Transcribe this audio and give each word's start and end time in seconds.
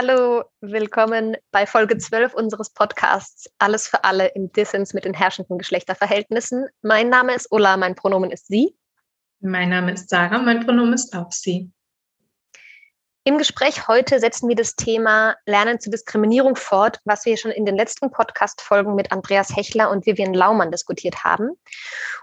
Hallo, 0.00 0.44
willkommen 0.60 1.36
bei 1.50 1.66
Folge 1.66 1.98
12 1.98 2.32
unseres 2.32 2.70
Podcasts 2.70 3.50
Alles 3.58 3.88
für 3.88 4.04
alle 4.04 4.28
im 4.28 4.52
Dissens 4.52 4.94
mit 4.94 5.04
den 5.04 5.12
herrschenden 5.12 5.58
Geschlechterverhältnissen. 5.58 6.68
Mein 6.82 7.08
Name 7.08 7.34
ist 7.34 7.50
Ulla, 7.50 7.76
mein 7.76 7.96
Pronomen 7.96 8.30
ist 8.30 8.46
sie. 8.46 8.76
Mein 9.40 9.70
Name 9.70 9.90
ist 9.94 10.08
Sarah, 10.08 10.38
mein 10.38 10.64
Pronomen 10.64 10.92
ist 10.92 11.16
auch 11.16 11.32
sie. 11.32 11.72
Im 13.24 13.38
Gespräch 13.38 13.88
heute 13.88 14.20
setzen 14.20 14.48
wir 14.48 14.54
das 14.54 14.76
Thema 14.76 15.34
Lernen 15.46 15.80
zur 15.80 15.90
Diskriminierung 15.90 16.54
fort, 16.54 17.00
was 17.04 17.26
wir 17.26 17.36
schon 17.36 17.50
in 17.50 17.66
den 17.66 17.74
letzten 17.74 18.12
Podcast-Folgen 18.12 18.94
mit 18.94 19.10
Andreas 19.10 19.56
Hechler 19.56 19.90
und 19.90 20.06
Vivian 20.06 20.32
Laumann 20.32 20.70
diskutiert 20.70 21.24
haben. 21.24 21.58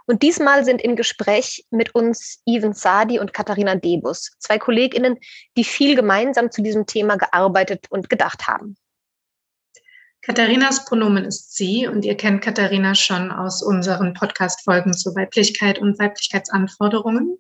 Und 0.08 0.22
diesmal 0.22 0.66
sind 0.66 0.81
im 0.81 0.95
Gespräch 0.95 1.66
mit 1.72 1.95
uns 1.95 2.42
Even 2.45 2.73
Sadi 2.73 3.20
und 3.20 3.34
Katharina 3.34 3.75
Debus, 3.75 4.31
zwei 4.39 4.59
KollegInnen, 4.59 5.17
die 5.58 5.64
viel 5.64 5.95
gemeinsam 5.95 6.52
zu 6.52 6.61
diesem 6.61 6.86
Thema 6.86 7.17
gearbeitet 7.17 7.88
und 7.89 8.09
gedacht 8.09 8.48
haben. 8.48 8.78
Katharinas 10.22 10.86
Pronomen 10.86 11.26
ist 11.26 11.56
sie 11.56 11.88
und 11.88 12.03
ihr 12.03 12.17
kennt 12.17 12.42
Katharina 12.42 12.95
schon 12.95 13.31
aus 13.31 13.61
unseren 13.61 14.14
Podcast-Folgen 14.16 14.94
zu 14.94 15.16
Weiblichkeit 15.16 15.78
und 15.78 16.00
Weiblichkeitsanforderungen. 16.00 17.38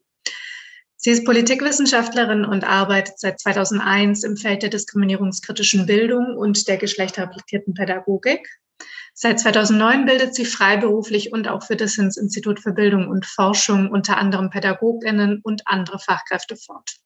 Sie 0.95 1.09
ist 1.11 1.25
Politikwissenschaftlerin 1.25 2.45
und 2.45 2.63
arbeitet 2.63 3.19
seit 3.19 3.39
2001 3.39 4.23
im 4.23 4.37
Feld 4.37 4.63
der 4.63 4.69
diskriminierungskritischen 4.69 5.85
Bildung 5.85 6.37
und 6.37 6.67
der 6.67 6.77
geschlechterreflektierten 6.77 7.73
Pädagogik. 7.73 8.47
Seit 9.17 9.39
2009 9.39 10.05
bildet 10.05 10.35
sie 10.35 10.43
freiberuflich 10.43 11.31
und 11.31 11.47
auch 11.47 11.63
für 11.63 11.77
das 11.77 11.97
Institut 11.97 12.59
für 12.59 12.73
Bildung 12.73 13.07
und 13.07 13.25
Forschung 13.25 13.89
unter 13.89 14.17
anderem 14.17 14.49
Pädagoginnen 14.49 15.39
und 15.41 15.61
andere 15.65 15.99
Fachkräfte 15.99 16.57
fort. 16.57 16.97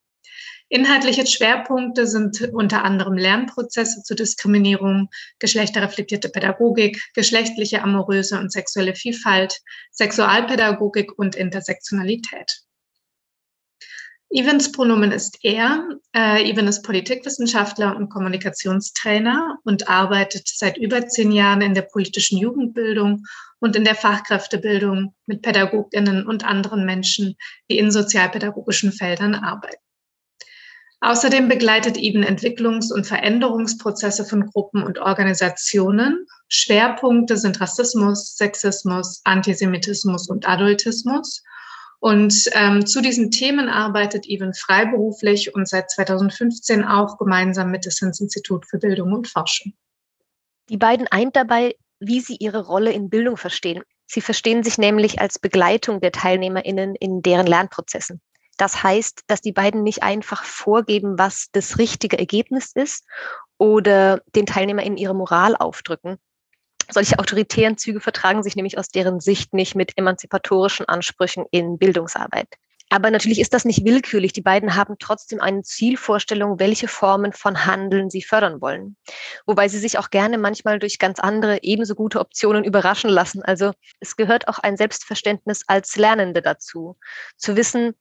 Inhaltliche 0.69 1.27
Schwerpunkte 1.27 2.07
sind 2.07 2.41
unter 2.51 2.83
anderem 2.83 3.15
Lernprozesse 3.15 4.01
zur 4.01 4.15
Diskriminierung, 4.15 5.09
geschlechterreflektierte 5.37 6.29
Pädagogik, 6.29 6.99
geschlechtliche, 7.13 7.83
amoröse 7.83 8.39
und 8.39 8.51
sexuelle 8.51 8.95
Vielfalt, 8.95 9.59
Sexualpädagogik 9.91 11.11
und 11.15 11.35
Intersektionalität. 11.35 12.63
Evans 14.31 14.71
Pronomen 14.71 15.11
ist 15.11 15.39
er. 15.41 15.89
Äh, 16.15 16.49
Evan 16.49 16.67
ist 16.67 16.83
Politikwissenschaftler 16.83 17.95
und 17.95 18.09
Kommunikationstrainer 18.09 19.57
und 19.63 19.89
arbeitet 19.89 20.47
seit 20.47 20.77
über 20.77 21.07
zehn 21.07 21.31
Jahren 21.31 21.61
in 21.61 21.73
der 21.73 21.81
politischen 21.81 22.37
Jugendbildung 22.37 23.23
und 23.59 23.75
in 23.75 23.83
der 23.83 23.95
Fachkräftebildung 23.95 25.15
mit 25.25 25.41
Pädagoginnen 25.41 26.27
und 26.27 26.45
anderen 26.45 26.85
Menschen, 26.85 27.35
die 27.71 27.79
in 27.79 27.91
sozialpädagogischen 27.91 28.91
Feldern 28.91 29.33
arbeiten. 29.33 29.81
Außerdem 31.01 31.47
begleitet 31.47 31.97
Even 31.97 32.23
Entwicklungs- 32.23 32.91
und 32.91 33.07
Veränderungsprozesse 33.07 34.25
von 34.25 34.45
Gruppen 34.45 34.83
und 34.83 34.99
Organisationen. 34.99 36.27
Schwerpunkte 36.49 37.37
sind 37.37 37.59
Rassismus, 37.61 38.35
Sexismus, 38.35 39.21
Antisemitismus 39.23 40.29
und 40.29 40.47
Adultismus. 40.47 41.41
Und 41.99 42.49
ähm, 42.53 42.85
zu 42.85 43.01
diesen 43.01 43.29
Themen 43.29 43.67
arbeitet 43.67 44.25
Even 44.25 44.53
freiberuflich 44.53 45.53
und 45.53 45.67
seit 45.67 45.91
2015 45.91 46.83
auch 46.85 47.17
gemeinsam 47.17 47.71
mit 47.71 47.85
dem 47.85 47.91
Sins-Institut 47.91 48.65
für 48.65 48.77
Bildung 48.77 49.11
und 49.11 49.27
Forschung. 49.27 49.73
Die 50.69 50.77
beiden 50.77 51.07
eint 51.07 51.35
dabei, 51.35 51.75
wie 51.99 52.21
sie 52.21 52.37
ihre 52.39 52.65
Rolle 52.65 52.93
in 52.93 53.09
Bildung 53.09 53.35
verstehen. 53.35 53.83
Sie 54.05 54.21
verstehen 54.21 54.63
sich 54.63 54.77
nämlich 54.77 55.19
als 55.19 55.39
Begleitung 55.39 55.99
der 55.99 56.11
TeilnehmerInnen 56.11 56.95
in 56.95 57.21
deren 57.21 57.47
Lernprozessen. 57.47 58.21
Das 58.57 58.81
heißt, 58.83 59.23
dass 59.27 59.41
die 59.41 59.51
beiden 59.51 59.83
nicht 59.83 60.03
einfach 60.03 60.43
vorgeben, 60.43 61.17
was 61.17 61.47
das 61.51 61.77
richtige 61.77 62.17
Ergebnis 62.17 62.71
ist 62.73 63.05
oder 63.57 64.21
den 64.35 64.45
TeilnehmerInnen 64.45 64.97
ihre 64.97 65.15
Moral 65.15 65.55
aufdrücken, 65.55 66.17
solche 66.91 67.19
autoritären 67.19 67.77
Züge 67.77 67.99
vertragen 67.99 68.43
sich 68.43 68.55
nämlich 68.55 68.77
aus 68.77 68.89
deren 68.89 69.19
Sicht 69.19 69.53
nicht 69.53 69.75
mit 69.75 69.97
emanzipatorischen 69.97 70.87
Ansprüchen 70.87 71.45
in 71.51 71.77
Bildungsarbeit. 71.77 72.47
Aber 72.91 73.11
natürlich 73.11 73.39
ist 73.39 73.53
das 73.53 73.65
nicht 73.65 73.85
willkürlich. 73.85 74.33
Die 74.33 74.41
beiden 74.41 74.75
haben 74.75 74.95
trotzdem 74.97 75.39
eine 75.39 75.61
Zielvorstellung, 75.61 76.59
welche 76.59 76.87
Formen 76.87 77.33
von 77.33 77.67
Handeln 77.67 78.09
sie 78.09 78.23
fördern 78.23 78.61
wollen. 78.61 78.97
Wobei 79.45 79.67
sie 79.67 79.77
sich 79.77 79.99
auch 79.99 80.09
gerne 80.09 80.39
manchmal 80.39 80.79
durch 80.79 80.97
ganz 80.97 81.19
andere, 81.19 81.59
ebenso 81.61 81.93
gute 81.93 82.19
Optionen 82.19 82.63
überraschen 82.63 83.11
lassen. 83.11 83.43
Also 83.43 83.73
es 83.99 84.15
gehört 84.15 84.47
auch 84.47 84.57
ein 84.57 84.75
Selbstverständnis 84.75 85.63
als 85.67 85.95
Lernende 85.97 86.41
dazu. 86.41 86.97
Zu 87.37 87.55
wissen, 87.55 87.93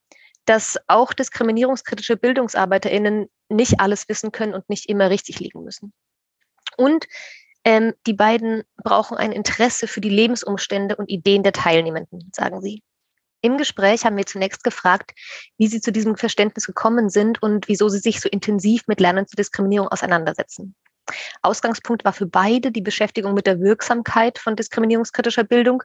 dass 0.47 0.79
auch 0.87 1.13
diskriminierungskritische 1.13 2.17
BildungsarbeiterInnen 2.17 3.29
nicht 3.51 3.81
alles 3.81 4.09
wissen 4.09 4.33
können 4.33 4.55
und 4.55 4.71
nicht 4.71 4.89
immer 4.89 5.11
richtig 5.11 5.39
liegen 5.41 5.63
müssen. 5.65 5.93
Und 6.79 7.07
ähm, 7.69 7.93
die 8.07 8.15
beiden 8.15 8.63
brauchen 8.83 9.19
ein 9.19 9.31
Interesse 9.31 9.89
für 9.89 10.01
die 10.01 10.09
Lebensumstände 10.09 10.97
und 10.97 11.11
Ideen 11.11 11.43
der 11.43 11.53
Teilnehmenden, 11.53 12.31
sagen 12.35 12.63
sie. 12.63 12.83
Im 13.43 13.59
Gespräch 13.59 14.07
haben 14.07 14.17
wir 14.17 14.25
zunächst 14.25 14.65
gefragt, 14.65 15.13
wie 15.59 15.67
sie 15.67 15.83
zu 15.83 15.93
diesem 15.93 16.17
Verständnis 16.17 16.65
gekommen 16.65 17.11
sind 17.11 17.43
und 17.43 17.69
wieso 17.69 17.91
sie 17.91 17.99
sich 17.99 18.23
so 18.23 18.29
intensiv 18.31 18.85
mit 18.87 19.01
Lernen 19.01 19.27
zur 19.27 19.37
Diskriminierung 19.37 19.89
auseinandersetzen. 19.89 20.77
Ausgangspunkt 21.43 22.05
war 22.05 22.13
für 22.13 22.27
beide 22.27 22.71
die 22.71 22.81
Beschäftigung 22.81 23.35
mit 23.35 23.47
der 23.47 23.61
Wirksamkeit 23.61 24.39
von 24.39 24.57
diskriminierungskritischer 24.57 25.45
Bildung 25.45 25.83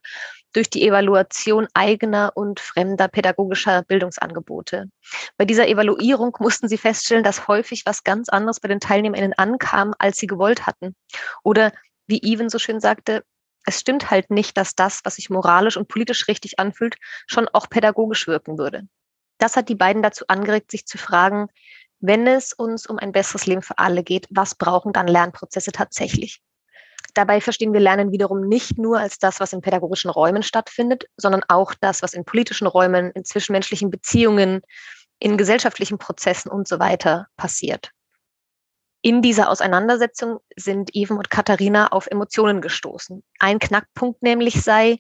durch 0.54 0.70
die 0.70 0.88
Evaluation 0.88 1.68
eigener 1.74 2.32
und 2.36 2.60
fremder 2.60 3.08
pädagogischer 3.08 3.84
Bildungsangebote. 3.84 4.90
Bei 5.38 5.46
dieser 5.46 5.68
Evaluierung 5.68 6.36
mussten 6.40 6.68
sie 6.68 6.78
feststellen, 6.78 7.24
dass 7.24 7.48
häufig 7.48 7.86
was 7.86 8.04
ganz 8.04 8.30
anderes 8.30 8.60
bei 8.60 8.68
den 8.68 8.80
TeilnehmerInnen 8.80 9.34
ankam, 9.34 9.94
als 9.98 10.18
sie 10.18 10.28
gewollt 10.28 10.66
hatten. 10.66 10.96
Oder 11.44 11.72
wie 12.08 12.22
Even 12.22 12.50
so 12.50 12.60
schön 12.60 12.80
sagte, 12.80 13.24
es 13.66 13.80
stimmt 13.80 14.12
halt 14.12 14.30
nicht, 14.30 14.58
dass 14.58 14.76
das, 14.76 15.02
was 15.04 15.16
sich 15.16 15.30
moralisch 15.30 15.78
und 15.78 15.88
politisch 15.88 16.28
richtig 16.28 16.60
anfühlt, 16.60 16.98
schon 17.28 17.48
auch 17.48 17.70
pädagogisch 17.70 18.28
wirken 18.28 18.58
würde. 18.58 18.88
Das 19.38 19.56
hat 19.56 19.70
die 19.70 19.76
beiden 19.76 20.04
dazu 20.04 20.26
angeregt, 20.28 20.72
sich 20.72 20.86
zu 20.86 20.98
fragen, 20.98 21.48
wenn 22.04 22.28
es 22.28 22.52
uns 22.52 22.86
um 22.86 23.00
ein 23.00 23.14
besseres 23.14 23.46
Leben 23.46 23.62
für 23.62 23.78
alle 23.78 24.04
geht, 24.04 24.28
was 24.30 24.56
brauchen 24.56 24.92
dann 24.92 25.08
Lernprozesse 25.08 25.72
tatsächlich? 25.72 26.42
Dabei 27.14 27.40
verstehen 27.40 27.72
wir 27.72 27.80
Lernen 27.80 28.12
wiederum 28.12 28.42
nicht 28.42 28.78
nur 28.78 29.00
als 29.00 29.20
das, 29.20 29.40
was 29.40 29.54
in 29.54 29.62
pädagogischen 29.62 30.10
Räumen 30.10 30.44
stattfindet, 30.44 31.06
sondern 31.16 31.44
auch 31.48 31.74
das, 31.80 32.02
was 32.02 32.14
in 32.14 32.26
politischen 32.26 32.68
Räumen, 32.68 33.12
in 33.12 33.24
zwischenmenschlichen 33.24 33.90
Beziehungen, 33.90 34.62
in 35.20 35.38
gesellschaftlichen 35.38 35.98
Prozessen 35.98 36.52
und 36.52 36.68
so 36.68 36.78
weiter 36.78 37.28
passiert. 37.38 37.92
In 39.02 39.22
dieser 39.22 39.50
Auseinandersetzung 39.50 40.40
sind 40.58 40.90
Even 40.94 41.18
und 41.18 41.30
Katharina 41.30 41.88
auf 41.88 42.08
Emotionen 42.08 42.60
gestoßen. 42.60 43.24
Ein 43.40 43.60
Knackpunkt 43.60 44.22
nämlich 44.22 44.62
sei, 44.62 45.00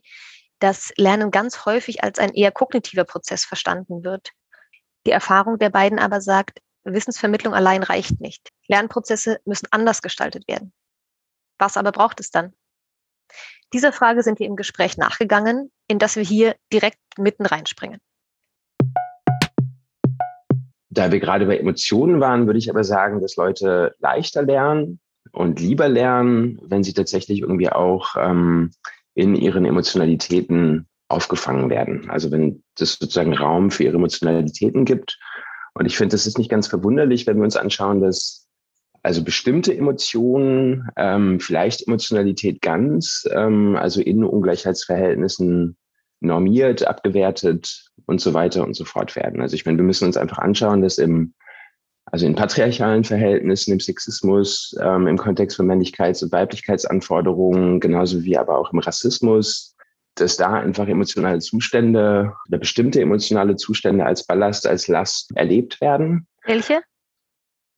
dass 0.59 0.93
Lernen 0.95 1.31
ganz 1.31 1.65
häufig 1.65 2.01
als 2.01 2.17
ein 2.17 2.33
eher 2.33 2.51
kognitiver 2.51 3.03
Prozess 3.03 3.43
verstanden 3.43 4.05
wird. 4.05 4.31
Die 5.05 5.11
Erfahrung 5.11 5.59
der 5.59 5.69
beiden 5.69 5.99
aber 5.99 6.21
sagt, 6.21 6.59
Wissensvermittlung 6.85 7.53
allein 7.53 7.83
reicht 7.83 8.19
nicht. 8.19 8.49
Lernprozesse 8.67 9.39
müssen 9.45 9.67
anders 9.71 10.01
gestaltet 10.01 10.47
werden. 10.47 10.73
Was 11.59 11.77
aber 11.77 11.91
braucht 11.91 12.19
es 12.19 12.31
dann? 12.31 12.53
Dieser 13.73 13.93
Frage 13.93 14.21
sind 14.21 14.39
wir 14.39 14.47
im 14.47 14.55
Gespräch 14.55 14.97
nachgegangen, 14.97 15.71
in 15.87 15.99
das 15.99 16.15
wir 16.15 16.23
hier 16.23 16.55
direkt 16.71 16.99
mitten 17.17 17.45
reinspringen. 17.45 17.99
Da 20.89 21.11
wir 21.11 21.19
gerade 21.19 21.47
bei 21.47 21.57
Emotionen 21.57 22.19
waren, 22.19 22.45
würde 22.45 22.59
ich 22.59 22.69
aber 22.69 22.83
sagen, 22.83 23.19
dass 23.19 23.35
Leute 23.35 23.95
leichter 23.99 24.43
lernen 24.43 24.99
und 25.31 25.59
lieber 25.59 25.89
lernen, 25.89 26.59
wenn 26.61 26.83
sie 26.83 26.93
tatsächlich 26.93 27.39
irgendwie 27.41 27.69
auch 27.69 28.15
ähm, 28.15 28.71
in 29.15 29.35
ihren 29.35 29.65
Emotionalitäten 29.65 30.87
aufgefangen 31.07 31.69
werden. 31.71 32.09
Also 32.11 32.31
wenn 32.31 32.63
es 32.79 32.93
sozusagen 32.93 33.33
Raum 33.33 33.71
für 33.71 33.83
ihre 33.83 33.95
Emotionalitäten 33.95 34.85
gibt 34.85 35.17
und 35.73 35.85
ich 35.85 35.97
finde, 35.97 36.13
das 36.13 36.27
ist 36.27 36.37
nicht 36.37 36.49
ganz 36.49 36.67
verwunderlich, 36.67 37.25
wenn 37.27 37.37
wir 37.37 37.43
uns 37.43 37.55
anschauen, 37.55 38.01
dass 38.01 38.47
Also 39.01 39.23
bestimmte 39.23 39.75
Emotionen, 39.75 40.87
ähm, 40.95 41.39
vielleicht 41.39 41.87
Emotionalität 41.87 42.61
ganz, 42.61 43.27
ähm, 43.31 43.75
also 43.75 44.01
in 44.01 44.23
Ungleichheitsverhältnissen 44.23 45.75
normiert, 46.21 46.87
abgewertet 46.87 47.89
und 48.05 48.21
so 48.21 48.33
weiter 48.33 48.63
und 48.63 48.75
so 48.75 48.85
fort 48.85 49.15
werden. 49.15 49.41
Also 49.41 49.55
ich 49.55 49.65
meine, 49.65 49.77
wir 49.77 49.83
müssen 49.83 50.05
uns 50.05 50.15
einfach 50.15 50.37
anschauen, 50.37 50.81
dass 50.81 50.97
im 50.97 51.33
also 52.05 52.25
in 52.25 52.35
patriarchalen 52.35 53.03
Verhältnissen, 53.03 53.71
im 53.71 53.79
Sexismus, 53.79 54.75
ähm, 54.81 55.07
im 55.07 55.17
Kontext 55.17 55.57
von 55.57 55.65
Männlichkeits- 55.65 56.23
und 56.23 56.31
Weiblichkeitsanforderungen, 56.31 57.79
genauso 57.79 58.23
wie 58.23 58.37
aber 58.37 58.57
auch 58.57 58.71
im 58.71 58.79
Rassismus, 58.79 59.72
dass 60.15 60.37
da 60.37 60.53
einfach 60.53 60.87
emotionale 60.87 61.39
Zustände 61.39 62.33
oder 62.47 62.57
bestimmte 62.57 63.01
emotionale 63.01 63.55
Zustände 63.55 64.05
als 64.05 64.25
Ballast, 64.25 64.67
als 64.67 64.87
Last 64.87 65.31
erlebt 65.35 65.81
werden. 65.81 66.27
Welche? 66.45 66.81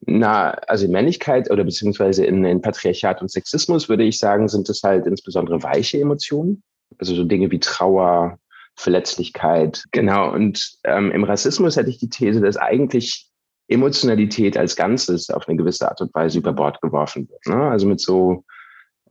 Na, 0.07 0.51
also 0.67 0.85
in 0.85 0.91
Männlichkeit 0.91 1.49
oder 1.49 1.63
beziehungsweise 1.63 2.25
in, 2.25 2.43
in 2.45 2.61
Patriarchat 2.61 3.21
und 3.21 3.31
Sexismus 3.31 3.89
würde 3.89 4.03
ich 4.03 4.19
sagen, 4.19 4.47
sind 4.47 4.69
es 4.69 4.83
halt 4.83 5.07
insbesondere 5.07 5.63
weiche 5.63 5.99
Emotionen. 5.99 6.63
Also 6.99 7.15
so 7.15 7.23
Dinge 7.23 7.49
wie 7.49 7.59
Trauer, 7.59 8.37
Verletzlichkeit. 8.75 9.83
Genau. 9.91 10.31
Und 10.31 10.77
ähm, 10.83 11.11
im 11.11 11.23
Rassismus 11.23 11.77
hätte 11.77 11.89
ich 11.89 11.97
die 11.97 12.09
These, 12.09 12.41
dass 12.41 12.57
eigentlich 12.57 13.29
Emotionalität 13.67 14.57
als 14.57 14.75
Ganzes 14.75 15.29
auf 15.29 15.47
eine 15.47 15.57
gewisse 15.57 15.89
Art 15.89 16.01
und 16.01 16.13
Weise 16.13 16.37
über 16.37 16.53
Bord 16.53 16.81
geworfen 16.81 17.27
wird. 17.29 17.47
Ne? 17.47 17.69
Also 17.69 17.87
mit 17.87 17.99
so 17.99 18.43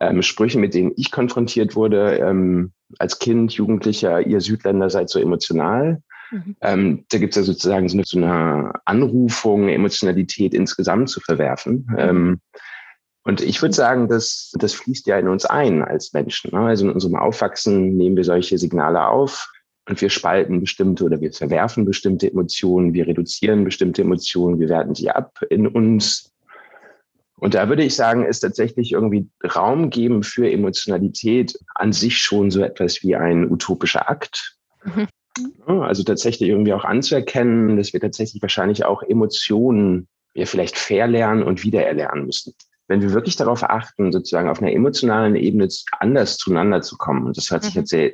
ähm, 0.00 0.22
Sprüchen, 0.22 0.60
mit 0.60 0.74
denen 0.74 0.92
ich 0.96 1.10
konfrontiert 1.10 1.76
wurde, 1.76 2.16
ähm, 2.18 2.72
als 2.98 3.18
Kind, 3.18 3.52
Jugendlicher, 3.52 4.26
ihr 4.26 4.40
Südländer 4.40 4.90
seid 4.90 5.08
so 5.08 5.18
emotional. 5.18 6.02
Mhm. 6.30 6.56
Ähm, 6.60 7.04
da 7.10 7.18
gibt 7.18 7.32
es 7.32 7.36
ja 7.36 7.42
sozusagen 7.42 7.88
so 7.88 7.96
eine, 7.96 8.04
so 8.04 8.18
eine, 8.18 8.72
Anrufung, 8.84 9.68
Emotionalität 9.68 10.54
insgesamt 10.54 11.10
zu 11.10 11.20
verwerfen. 11.20 11.86
Mhm. 11.88 11.98
Ähm, 11.98 12.40
und 13.24 13.40
ich 13.40 13.62
würde 13.62 13.74
sagen, 13.74 14.08
das, 14.08 14.52
das 14.58 14.74
fließt 14.74 15.06
ja 15.06 15.18
in 15.18 15.28
uns 15.28 15.46
ein 15.46 15.82
als 15.82 16.12
Menschen. 16.12 16.50
Ne? 16.52 16.60
Also 16.60 16.84
in 16.84 16.92
unserem 16.92 17.16
Aufwachsen 17.16 17.96
nehmen 17.96 18.16
wir 18.16 18.24
solche 18.24 18.58
Signale 18.58 19.08
auf 19.08 19.50
und 19.88 20.00
wir 20.00 20.10
spalten 20.10 20.60
bestimmte 20.60 21.04
oder 21.04 21.20
wir 21.20 21.32
verwerfen 21.32 21.84
bestimmte 21.86 22.30
Emotionen, 22.30 22.92
wir 22.92 23.06
reduzieren 23.06 23.64
bestimmte 23.64 24.02
Emotionen, 24.02 24.60
wir 24.60 24.68
werten 24.68 24.94
sie 24.94 25.10
ab 25.10 25.40
in 25.48 25.66
uns. 25.66 26.33
Und 27.44 27.52
da 27.52 27.68
würde 27.68 27.84
ich 27.84 27.94
sagen, 27.94 28.24
ist 28.24 28.40
tatsächlich 28.40 28.92
irgendwie 28.92 29.28
Raum 29.54 29.90
geben 29.90 30.22
für 30.22 30.50
Emotionalität 30.50 31.58
an 31.74 31.92
sich 31.92 32.16
schon 32.16 32.50
so 32.50 32.62
etwas 32.62 33.02
wie 33.02 33.16
ein 33.16 33.52
utopischer 33.52 34.08
Akt. 34.08 34.56
Mhm. 34.82 35.08
Also 35.82 36.04
tatsächlich 36.04 36.48
irgendwie 36.48 36.72
auch 36.72 36.86
anzuerkennen, 36.86 37.76
dass 37.76 37.92
wir 37.92 38.00
tatsächlich 38.00 38.40
wahrscheinlich 38.40 38.86
auch 38.86 39.02
Emotionen 39.02 40.08
ja 40.32 40.46
vielleicht 40.46 40.78
verlernen 40.78 41.42
und 41.42 41.62
wiedererlernen 41.62 42.24
müssen. 42.24 42.54
Wenn 42.88 43.02
wir 43.02 43.12
wirklich 43.12 43.36
darauf 43.36 43.62
achten, 43.62 44.10
sozusagen 44.10 44.48
auf 44.48 44.62
einer 44.62 44.72
emotionalen 44.72 45.36
Ebene 45.36 45.68
anders 45.98 46.38
zueinander 46.38 46.80
zu 46.80 46.96
kommen, 46.96 47.26
und 47.26 47.36
das 47.36 47.50
hört 47.50 47.64
sich 47.64 47.74
mhm. 47.74 47.80
jetzt 47.82 47.90
sehr 47.90 48.12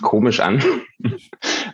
komisch 0.00 0.40
an, 0.40 0.64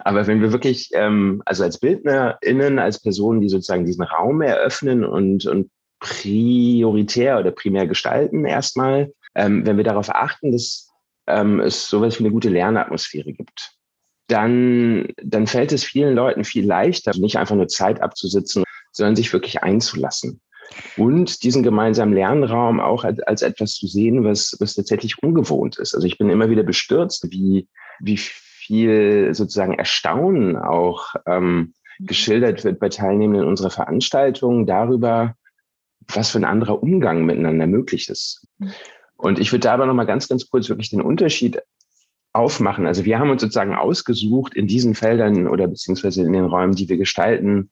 aber 0.01 0.27
wenn 0.27 0.41
wir 0.41 0.51
wirklich, 0.51 0.91
ähm, 0.93 1.41
also 1.45 1.63
als 1.63 1.79
BildnerInnen, 1.79 2.81
als 2.81 3.01
Personen, 3.01 3.41
die 3.43 3.49
sozusagen 3.49 3.87
diesen 3.87 4.03
Raum 4.03 4.43
eröffnen 4.43 5.05
und, 5.05 5.47
und 5.47 5.71
prioritär 6.01 7.39
oder 7.39 7.51
primär 7.51 7.87
gestalten 7.87 8.45
erstmal, 8.45 9.13
ähm, 9.35 9.67
wenn 9.67 9.77
wir 9.77 9.85
darauf 9.85 10.09
achten, 10.11 10.53
dass 10.53 10.91
ähm, 11.27 11.61
es 11.61 11.89
sowas 11.89 12.19
wie 12.19 12.25
eine 12.25 12.33
gute 12.33 12.49
Lernatmosphäre 12.49 13.33
gibt, 13.33 13.73
dann, 14.29 15.09
dann 15.23 15.47
fällt 15.47 15.73
es 15.73 15.85
vielen 15.85 16.15
Leuten 16.15 16.45
viel 16.45 16.67
leichter, 16.67 17.13
nicht 17.17 17.39
einfach 17.39 17.55
nur 17.55 17.69
Zeit 17.69 18.03
abzusitzen, 18.03 18.65
sondern 18.93 19.17
sich 19.17 19.33
wirklich 19.33 19.63
einzulassen. 19.63 20.41
Und 20.97 21.45
diesen 21.45 21.63
gemeinsamen 21.63 22.15
Lernraum 22.15 22.81
auch 22.81 23.05
als, 23.05 23.21
als 23.21 23.43
etwas 23.43 23.75
zu 23.75 23.87
sehen, 23.87 24.25
was, 24.25 24.57
was 24.59 24.75
tatsächlich 24.75 25.23
ungewohnt 25.23 25.79
ist. 25.79 25.95
Also 25.95 26.07
ich 26.07 26.19
bin 26.19 26.29
immer 26.29 26.51
wieder 26.51 26.65
bestürzt, 26.65 27.31
wie, 27.31 27.69
wie 28.01 28.17
viel 28.17 29.33
sozusagen 29.33 29.75
Erstaunen 29.75 30.57
auch 30.57 31.15
ähm, 31.27 31.75
geschildert 32.01 32.65
wird 32.65 32.81
bei 32.81 32.89
Teilnehmenden 32.89 33.47
unserer 33.47 33.71
Veranstaltungen 33.71 34.67
darüber, 34.67 35.37
was 36.09 36.31
für 36.31 36.39
ein 36.39 36.45
anderer 36.45 36.83
Umgang 36.83 37.25
miteinander 37.25 37.67
möglich 37.67 38.09
ist. 38.09 38.47
Mhm. 38.59 38.73
Und 39.17 39.39
ich 39.39 39.53
würde 39.53 39.61
da 39.61 39.75
aber 39.75 39.87
nochmal 39.87 40.07
ganz, 40.07 40.29
ganz 40.29 40.49
kurz 40.49 40.69
wirklich 40.69 40.91
den 40.91 41.01
Unterschied 41.01 41.61
aufmachen. 42.33 42.87
Also 42.87 43.05
wir 43.05 43.19
haben 43.19 43.31
uns 43.31 43.41
sozusagen 43.41 43.75
ausgesucht, 43.75 44.55
in 44.55 44.67
diesen 44.67 44.95
Feldern 44.95 45.49
oder 45.49 45.67
beziehungsweise 45.67 46.23
in 46.23 46.33
den 46.33 46.45
Räumen, 46.45 46.75
die 46.75 46.89
wir 46.89 46.99
gestalten, 46.99 47.71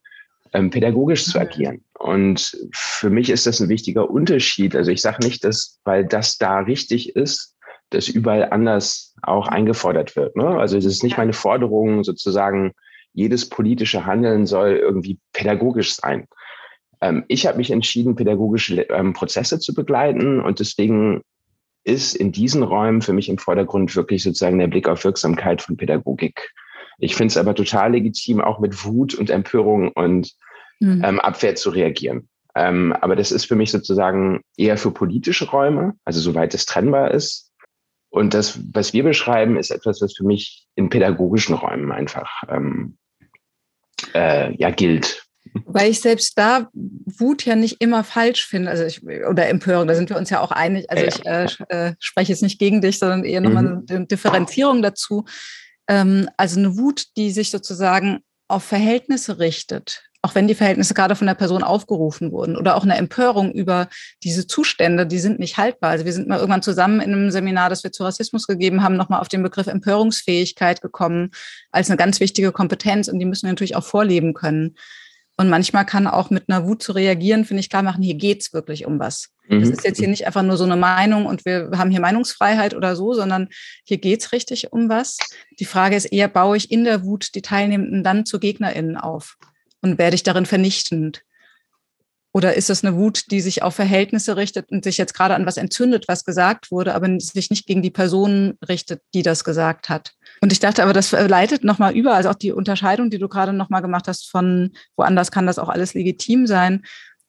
ähm, 0.54 0.70
pädagogisch 0.70 1.26
zu 1.26 1.38
agieren. 1.38 1.84
Und 1.98 2.56
für 2.72 3.10
mich 3.10 3.28
ist 3.28 3.46
das 3.46 3.60
ein 3.60 3.68
wichtiger 3.68 4.08
Unterschied. 4.08 4.74
Also 4.74 4.90
ich 4.90 5.02
sage 5.02 5.22
nicht, 5.22 5.44
dass, 5.44 5.80
weil 5.84 6.06
das 6.06 6.38
da 6.38 6.60
richtig 6.60 7.14
ist, 7.14 7.54
dass 7.90 8.08
überall 8.08 8.50
anders 8.50 9.14
auch 9.22 9.48
eingefordert 9.48 10.16
wird. 10.16 10.36
Ne? 10.36 10.46
Also 10.46 10.78
es 10.78 10.84
ist 10.84 11.02
nicht 11.02 11.18
meine 11.18 11.32
Forderung, 11.32 12.04
sozusagen, 12.04 12.72
jedes 13.12 13.48
politische 13.48 14.06
Handeln 14.06 14.44
soll 14.44 14.70
irgendwie 14.70 15.20
pädagogisch 15.32 15.94
sein. 15.94 16.26
Ähm, 17.04 17.24
ich 17.28 17.46
habe 17.46 17.58
mich 17.58 17.70
entschieden, 17.70 18.16
pädagogische 18.16 18.80
ähm, 18.82 19.12
Prozesse 19.12 19.58
zu 19.58 19.74
begleiten 19.74 20.40
und 20.40 20.58
deswegen 20.58 21.20
ist 21.84 22.16
in 22.16 22.32
diesen 22.32 22.62
Räumen 22.62 23.02
für 23.02 23.12
mich 23.12 23.28
im 23.28 23.36
Vordergrund 23.36 23.94
wirklich 23.94 24.22
sozusagen 24.22 24.58
der 24.58 24.68
Blick 24.68 24.88
auf 24.88 25.04
Wirksamkeit 25.04 25.60
von 25.60 25.76
Pädagogik. 25.76 26.50
Ich 26.98 27.14
finde 27.14 27.32
es 27.32 27.36
aber 27.36 27.54
total 27.54 27.92
legitim, 27.92 28.40
auch 28.40 28.58
mit 28.58 28.86
Wut 28.86 29.14
und 29.14 29.28
Empörung 29.28 29.92
und 29.92 30.32
mhm. 30.80 31.04
ähm, 31.04 31.20
Abwehr 31.20 31.56
zu 31.56 31.68
reagieren. 31.68 32.28
Ähm, 32.54 32.94
aber 32.94 33.16
das 33.16 33.32
ist 33.32 33.44
für 33.44 33.56
mich 33.56 33.70
sozusagen 33.70 34.40
eher 34.56 34.78
für 34.78 34.90
politische 34.90 35.50
Räume, 35.50 35.94
also 36.06 36.20
soweit 36.20 36.54
es 36.54 36.64
trennbar 36.64 37.10
ist. 37.10 37.52
Und 38.08 38.32
das, 38.32 38.60
was 38.72 38.94
wir 38.94 39.02
beschreiben, 39.02 39.58
ist 39.58 39.70
etwas, 39.70 40.00
was 40.00 40.16
für 40.16 40.24
mich 40.24 40.66
in 40.74 40.88
pädagogischen 40.88 41.54
Räumen 41.54 41.92
einfach 41.92 42.30
ähm, 42.48 42.96
äh, 44.14 44.54
ja 44.56 44.70
gilt. 44.70 45.26
Weil 45.66 45.90
ich 45.90 46.00
selbst 46.00 46.36
da 46.36 46.68
Wut 46.72 47.44
ja 47.44 47.54
nicht 47.54 47.80
immer 47.80 48.02
falsch 48.02 48.46
finde, 48.46 48.70
also 48.70 48.84
ich, 48.84 49.04
oder 49.04 49.48
Empörung, 49.48 49.86
da 49.86 49.94
sind 49.94 50.10
wir 50.10 50.16
uns 50.16 50.30
ja 50.30 50.40
auch 50.40 50.50
einig. 50.50 50.90
Also 50.90 51.04
ich 51.04 51.24
äh, 51.26 51.46
äh, 51.68 51.94
spreche 52.00 52.32
jetzt 52.32 52.42
nicht 52.42 52.58
gegen 52.58 52.80
dich, 52.80 52.98
sondern 52.98 53.24
eher 53.24 53.40
nochmal 53.40 53.62
mhm. 53.62 53.86
eine 53.88 54.06
Differenzierung 54.06 54.82
dazu. 54.82 55.24
Ähm, 55.88 56.28
also 56.36 56.58
eine 56.58 56.76
Wut, 56.76 57.16
die 57.16 57.30
sich 57.30 57.50
sozusagen 57.50 58.20
auf 58.48 58.64
Verhältnisse 58.64 59.38
richtet, 59.38 60.02
auch 60.22 60.34
wenn 60.34 60.48
die 60.48 60.54
Verhältnisse 60.54 60.94
gerade 60.94 61.16
von 61.16 61.26
der 61.26 61.34
Person 61.34 61.62
aufgerufen 61.62 62.32
wurden 62.32 62.56
oder 62.56 62.76
auch 62.76 62.82
eine 62.82 62.96
Empörung 62.96 63.52
über 63.52 63.88
diese 64.22 64.46
Zustände, 64.46 65.06
die 65.06 65.18
sind 65.18 65.38
nicht 65.38 65.58
haltbar. 65.58 65.90
Also 65.90 66.04
wir 66.04 66.12
sind 66.12 66.28
mal 66.28 66.38
irgendwann 66.38 66.62
zusammen 66.62 67.00
in 67.00 67.12
einem 67.12 67.30
Seminar, 67.30 67.68
das 67.68 67.84
wir 67.84 67.92
zu 67.92 68.04
Rassismus 68.04 68.46
gegeben 68.46 68.82
haben, 68.82 68.96
nochmal 68.96 69.20
auf 69.20 69.28
den 69.28 69.42
Begriff 69.42 69.66
Empörungsfähigkeit 69.66 70.80
gekommen 70.80 71.30
als 71.70 71.90
eine 71.90 71.96
ganz 71.96 72.20
wichtige 72.20 72.52
Kompetenz 72.52 73.08
und 73.08 73.18
die 73.18 73.26
müssen 73.26 73.46
wir 73.46 73.52
natürlich 73.52 73.76
auch 73.76 73.84
vorleben 73.84 74.34
können. 74.34 74.76
Und 75.36 75.48
manchmal 75.48 75.84
kann 75.84 76.06
auch 76.06 76.30
mit 76.30 76.48
einer 76.48 76.66
Wut 76.66 76.82
zu 76.82 76.92
reagieren, 76.92 77.44
finde 77.44 77.60
ich 77.60 77.68
klar 77.68 77.82
machen, 77.82 78.02
hier 78.02 78.14
geht's 78.14 78.52
wirklich 78.52 78.86
um 78.86 79.00
was. 79.00 79.30
Mhm. 79.48 79.60
Das 79.60 79.70
ist 79.70 79.84
jetzt 79.84 79.98
hier 79.98 80.08
nicht 80.08 80.26
einfach 80.26 80.42
nur 80.42 80.56
so 80.56 80.64
eine 80.64 80.76
Meinung 80.76 81.26
und 81.26 81.44
wir 81.44 81.70
haben 81.76 81.90
hier 81.90 82.00
Meinungsfreiheit 82.00 82.74
oder 82.74 82.94
so, 82.94 83.14
sondern 83.14 83.48
hier 83.84 83.98
geht's 83.98 84.32
richtig 84.32 84.72
um 84.72 84.88
was. 84.88 85.18
Die 85.58 85.64
Frage 85.64 85.96
ist 85.96 86.06
eher, 86.06 86.28
baue 86.28 86.56
ich 86.56 86.70
in 86.70 86.84
der 86.84 87.04
Wut 87.04 87.34
die 87.34 87.42
Teilnehmenden 87.42 88.04
dann 88.04 88.26
zu 88.26 88.38
GegnerInnen 88.38 88.96
auf 88.96 89.36
und 89.82 89.98
werde 89.98 90.14
ich 90.14 90.22
darin 90.22 90.46
vernichtend? 90.46 91.22
Oder 92.36 92.54
ist 92.54 92.68
es 92.68 92.84
eine 92.84 92.96
Wut, 92.96 93.30
die 93.30 93.40
sich 93.40 93.62
auf 93.62 93.76
Verhältnisse 93.76 94.36
richtet 94.36 94.68
und 94.72 94.82
sich 94.82 94.98
jetzt 94.98 95.14
gerade 95.14 95.36
an 95.36 95.46
was 95.46 95.56
entzündet, 95.56 96.06
was 96.08 96.24
gesagt 96.24 96.72
wurde, 96.72 96.96
aber 96.96 97.08
sich 97.20 97.48
nicht 97.48 97.64
gegen 97.64 97.80
die 97.80 97.92
Person 97.92 98.58
richtet, 98.68 99.02
die 99.14 99.22
das 99.22 99.44
gesagt 99.44 99.88
hat? 99.88 100.14
Und 100.40 100.50
ich 100.50 100.58
dachte 100.58 100.82
aber, 100.82 100.92
das 100.92 101.12
leitet 101.12 101.62
nochmal 101.62 101.94
über, 101.94 102.12
also 102.12 102.30
auch 102.30 102.34
die 102.34 102.50
Unterscheidung, 102.50 103.08
die 103.08 103.18
du 103.18 103.28
gerade 103.28 103.52
nochmal 103.52 103.82
gemacht 103.82 104.08
hast 104.08 104.28
von 104.28 104.72
woanders 104.96 105.30
kann 105.30 105.46
das 105.46 105.60
auch 105.60 105.68
alles 105.68 105.94
legitim 105.94 106.48
sein. 106.48 106.82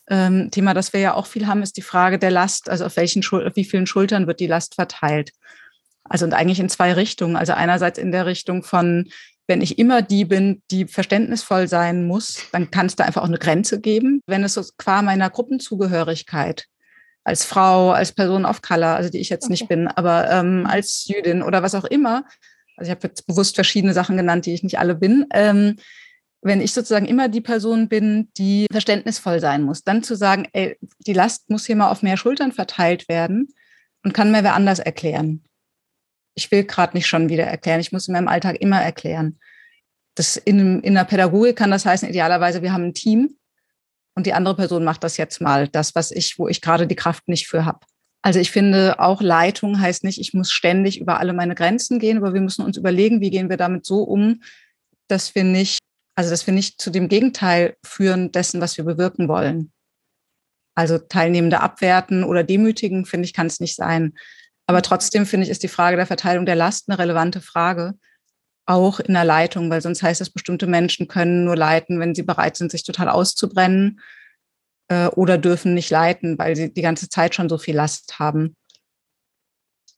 Ähm, 0.09 0.49
Thema, 0.49 0.73
das 0.73 0.91
wir 0.91 1.01
ja 1.01 1.13
auch 1.13 1.27
viel 1.27 1.45
haben, 1.45 1.61
ist 1.61 1.77
die 1.77 1.83
Frage 1.83 2.17
der 2.17 2.31
Last, 2.31 2.67
also 2.67 2.85
auf 2.85 2.97
welchen 2.97 3.21
Schul 3.21 3.45
auf 3.47 3.55
wie 3.55 3.63
vielen 3.63 3.85
Schultern 3.85 4.25
wird 4.25 4.39
die 4.39 4.47
Last 4.47 4.73
verteilt? 4.73 5.33
Also 6.03 6.25
und 6.25 6.33
eigentlich 6.33 6.59
in 6.59 6.69
zwei 6.69 6.93
Richtungen. 6.93 7.35
Also 7.35 7.53
einerseits 7.53 7.99
in 7.99 8.11
der 8.11 8.25
Richtung 8.25 8.63
von, 8.63 9.07
wenn 9.47 9.61
ich 9.61 9.77
immer 9.77 10.01
die 10.01 10.25
bin, 10.25 10.61
die 10.71 10.85
verständnisvoll 10.85 11.67
sein 11.67 12.07
muss, 12.07 12.47
dann 12.51 12.71
kann 12.71 12.87
es 12.87 12.95
da 12.95 13.03
einfach 13.03 13.21
auch 13.21 13.27
eine 13.27 13.37
Grenze 13.37 13.79
geben. 13.79 14.21
Wenn 14.25 14.43
es 14.43 14.55
so 14.55 14.63
qua 14.77 15.01
meiner 15.01 15.29
Gruppenzugehörigkeit 15.29 16.65
als 17.23 17.45
Frau, 17.45 17.91
als 17.91 18.11
Person 18.11 18.45
of 18.45 18.61
Color, 18.61 18.95
also 18.95 19.09
die 19.09 19.19
ich 19.19 19.29
jetzt 19.29 19.45
okay. 19.45 19.53
nicht 19.53 19.67
bin, 19.67 19.87
aber 19.87 20.29
ähm, 20.31 20.65
als 20.67 21.07
Jüdin 21.07 21.41
oder 21.41 21.63
was 21.63 21.75
auch 21.75 21.85
immer, 21.85 22.25
also 22.77 22.89
ich 22.89 22.95
habe 22.95 23.07
jetzt 23.07 23.25
bewusst 23.27 23.55
verschiedene 23.55 23.93
Sachen 23.93 24.17
genannt, 24.17 24.45
die 24.45 24.53
ich 24.53 24.63
nicht 24.63 24.79
alle 24.79 24.95
bin, 24.95 25.25
ähm, 25.33 25.77
wenn 26.41 26.61
ich 26.61 26.73
sozusagen 26.73 27.07
immer 27.07 27.27
die 27.27 27.41
Person 27.41 27.89
bin, 27.89 28.29
die 28.37 28.67
verständnisvoll 28.71 29.39
sein 29.39 29.63
muss, 29.63 29.83
dann 29.83 30.03
zu 30.03 30.15
sagen, 30.15 30.47
ey, 30.53 30.77
die 31.07 31.13
Last 31.13 31.49
muss 31.49 31.65
hier 31.65 31.75
mal 31.75 31.89
auf 31.89 32.03
mehr 32.03 32.17
Schultern 32.17 32.51
verteilt 32.51 33.09
werden 33.09 33.47
und 34.03 34.13
kann 34.13 34.31
mir 34.31 34.43
wer 34.43 34.53
anders 34.53 34.77
erklären 34.77 35.43
ich 36.35 36.51
will 36.51 36.63
gerade 36.63 36.95
nicht 36.95 37.07
schon 37.07 37.29
wieder 37.29 37.45
erklären, 37.45 37.79
ich 37.79 37.91
muss 37.91 38.07
in 38.07 38.13
meinem 38.13 38.27
Alltag 38.27 38.57
immer 38.59 38.81
erklären. 38.81 39.39
Das 40.15 40.37
in, 40.37 40.81
in 40.81 40.93
der 40.93 41.05
Pädagogik 41.05 41.55
kann 41.55 41.71
das 41.71 41.85
heißen, 41.85 42.07
idealerweise, 42.07 42.61
wir 42.61 42.71
haben 42.71 42.85
ein 42.85 42.93
Team, 42.93 43.37
und 44.15 44.25
die 44.25 44.33
andere 44.33 44.55
Person 44.55 44.83
macht 44.83 45.03
das 45.03 45.17
jetzt 45.17 45.41
mal, 45.41 45.67
das, 45.67 45.93
was 45.93 46.11
ich, 46.11 46.39
wo 46.39 46.47
ich 46.47 46.61
gerade 46.61 46.87
die 46.87 46.95
Kraft 46.95 47.27
nicht 47.27 47.47
für 47.47 47.65
habe. 47.65 47.79
Also 48.21 48.39
ich 48.39 48.49
finde, 48.49 48.99
auch 48.99 49.21
Leitung 49.21 49.79
heißt 49.79 50.03
nicht, 50.03 50.19
ich 50.19 50.33
muss 50.33 50.51
ständig 50.51 50.99
über 50.99 51.19
alle 51.19 51.33
meine 51.33 51.53
Grenzen 51.53 51.99
gehen, 51.99 52.17
aber 52.17 52.33
wir 52.33 52.41
müssen 52.41 52.65
uns 52.65 52.77
überlegen, 52.77 53.21
wie 53.21 53.29
gehen 53.29 53.49
wir 53.49 53.57
damit 53.57 53.85
so 53.85 54.01
um, 54.01 54.41
dass 55.07 55.35
wir 55.35 55.43
nicht, 55.43 55.79
also 56.15 56.31
dass 56.31 56.47
wir 56.47 56.53
nicht 56.53 56.81
zu 56.81 56.89
dem 56.89 57.07
Gegenteil 57.07 57.75
führen 57.85 58.31
dessen, 58.31 58.61
was 58.61 58.77
wir 58.77 58.85
bewirken 58.85 59.27
wollen. 59.27 59.71
Also 60.75 60.97
Teilnehmende 60.97 61.59
abwerten 61.59 62.23
oder 62.23 62.43
demütigen, 62.43 63.05
finde 63.05 63.25
ich, 63.25 63.33
kann 63.33 63.47
es 63.47 63.59
nicht 63.59 63.75
sein. 63.75 64.13
Aber 64.67 64.81
trotzdem 64.81 65.25
finde 65.25 65.45
ich, 65.45 65.51
ist 65.51 65.63
die 65.63 65.67
Frage 65.67 65.97
der 65.97 66.07
Verteilung 66.07 66.45
der 66.45 66.55
Last 66.55 66.89
eine 66.89 66.97
relevante 66.97 67.41
Frage, 67.41 67.93
auch 68.65 68.99
in 68.99 69.13
der 69.13 69.25
Leitung, 69.25 69.69
weil 69.69 69.81
sonst 69.81 70.01
heißt 70.01 70.21
es, 70.21 70.31
bestimmte 70.31 70.67
Menschen 70.67 71.07
können 71.07 71.45
nur 71.45 71.55
leiten, 71.55 71.99
wenn 71.99 72.15
sie 72.15 72.23
bereit 72.23 72.57
sind, 72.57 72.71
sich 72.71 72.83
total 72.83 73.09
auszubrennen 73.09 73.99
äh, 74.87 75.07
oder 75.07 75.37
dürfen 75.37 75.73
nicht 75.73 75.91
leiten, 75.91 76.37
weil 76.39 76.55
sie 76.55 76.73
die 76.73 76.81
ganze 76.81 77.09
Zeit 77.09 77.35
schon 77.35 77.49
so 77.49 77.57
viel 77.57 77.75
Last 77.75 78.17
haben. 78.19 78.55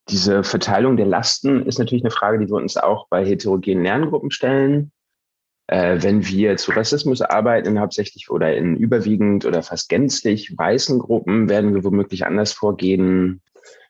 Diese 0.09 0.43
Verteilung 0.43 0.95
der 0.95 1.05
Lasten 1.05 1.65
ist 1.65 1.79
natürlich 1.79 2.03
eine 2.03 2.11
Frage, 2.11 2.39
die 2.39 2.47
wir 2.47 2.55
uns 2.55 2.77
auch 2.77 3.07
bei 3.09 3.25
heterogenen 3.25 3.83
Lerngruppen 3.83 4.31
stellen. 4.31 4.91
Äh, 5.67 6.01
wenn 6.01 6.25
wir 6.25 6.55
zu 6.55 6.71
Rassismus 6.71 7.21
arbeiten, 7.21 7.79
hauptsächlich 7.79 8.29
oder 8.29 8.55
in 8.55 8.77
überwiegend 8.77 9.45
oder 9.45 9.63
fast 9.63 9.89
gänzlich 9.89 10.57
weißen 10.57 10.99
Gruppen, 10.99 11.49
werden 11.49 11.73
wir 11.73 11.83
womöglich 11.83 12.25
anders 12.25 12.53
vorgehen 12.53 13.41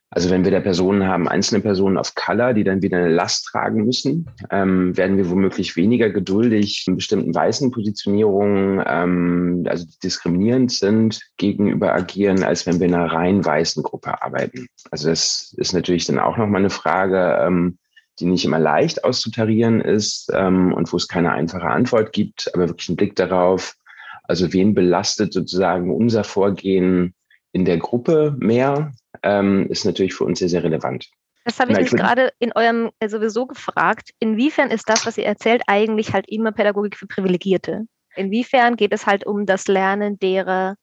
also 0.10 0.30
wenn 0.30 0.46
wir 0.46 0.52
da 0.52 0.62
Personen 0.62 1.06
haben, 1.06 1.28
einzelne 1.28 1.62
Personen 1.62 1.98
of 1.98 2.16
Color, 2.16 2.54
die 2.54 2.64
dann 2.64 2.82
wieder 2.82 2.98
eine 2.98 3.10
Last 3.10 3.46
tragen 3.46 3.86
müssen, 3.86 4.30
ähm, 4.52 4.96
werden 4.96 5.18
wir 5.18 5.30
womöglich 5.30 5.76
weniger 5.76 6.10
geduldig 6.10 6.86
in 6.88 6.96
bestimmten 6.96 7.36
weißen 7.36 7.72
Positionierungen, 7.72 8.82
ähm, 8.88 9.66
also 9.68 9.86
diskriminierend 10.02 10.72
sind, 10.72 11.22
gegenüber 11.36 11.94
agieren, 11.94 12.44
als 12.44 12.66
wenn 12.66 12.80
wir 12.80 12.88
in 12.88 12.96
einer 12.96 13.12
rein 13.12 13.44
weißen 13.44 13.84
Gruppe 13.84 14.22
arbeiten. 14.22 14.68
Also 14.92 15.10
das 15.10 15.54
ist 15.58 15.74
natürlich 15.74 16.06
dann 16.06 16.20
auch 16.20 16.38
nochmal 16.38 16.62
eine 16.62 16.70
Frage, 16.70 17.40
ähm, 17.46 17.78
die 18.20 18.26
nicht 18.26 18.46
immer 18.46 18.60
leicht 18.60 19.04
auszutarieren 19.04 19.82
ist 19.82 20.32
ähm, 20.34 20.74
und 20.74 20.92
wo 20.92 20.98
es 20.98 21.10
keine 21.10 21.34
einfache 21.34 21.68
Antwort 21.68 22.14
gibt, 22.14 22.50
aber 22.54 22.70
wirklich 22.70 22.88
einen 22.90 22.96
Blick 22.96 23.16
darauf, 23.16 23.76
also 24.24 24.54
wen 24.54 24.74
belastet 24.74 25.34
sozusagen 25.34 25.94
unser 25.94 26.24
Vorgehen 26.24 27.14
in 27.52 27.66
der 27.66 27.78
Gruppe 27.78 28.36
mehr, 28.38 28.92
ähm, 29.24 29.68
ist 29.70 29.86
natürlich 29.86 30.14
für 30.14 30.26
uns 30.26 30.40
sehr, 30.40 30.50
sehr 30.50 30.64
relevant. 30.64 31.10
Das 31.46 31.60
habe 31.60 31.72
ich 31.72 31.78
mich 31.78 31.92
gerade 31.92 32.34
in 32.40 32.52
eurem 32.52 32.92
äh, 33.00 33.08
sowieso 33.08 33.46
gefragt. 33.48 34.10
Inwiefern 34.20 34.70
ist 34.70 34.90
das, 34.90 35.06
was 35.06 35.18
ihr 35.18 35.26
erzählt, 35.26 35.62
eigentlich 35.68 36.12
halt 36.12 36.28
immer 36.28 36.52
Pädagogik 36.52 36.98
für 36.98 37.08
Privilegierte? 37.08 37.86
Inwiefern 38.18 38.76
geht 38.76 38.92
es 38.92 39.06
halt 39.06 39.26
um 39.26 39.46
das 39.46 39.68
Lernen 39.68 40.20
derer, 40.20 40.76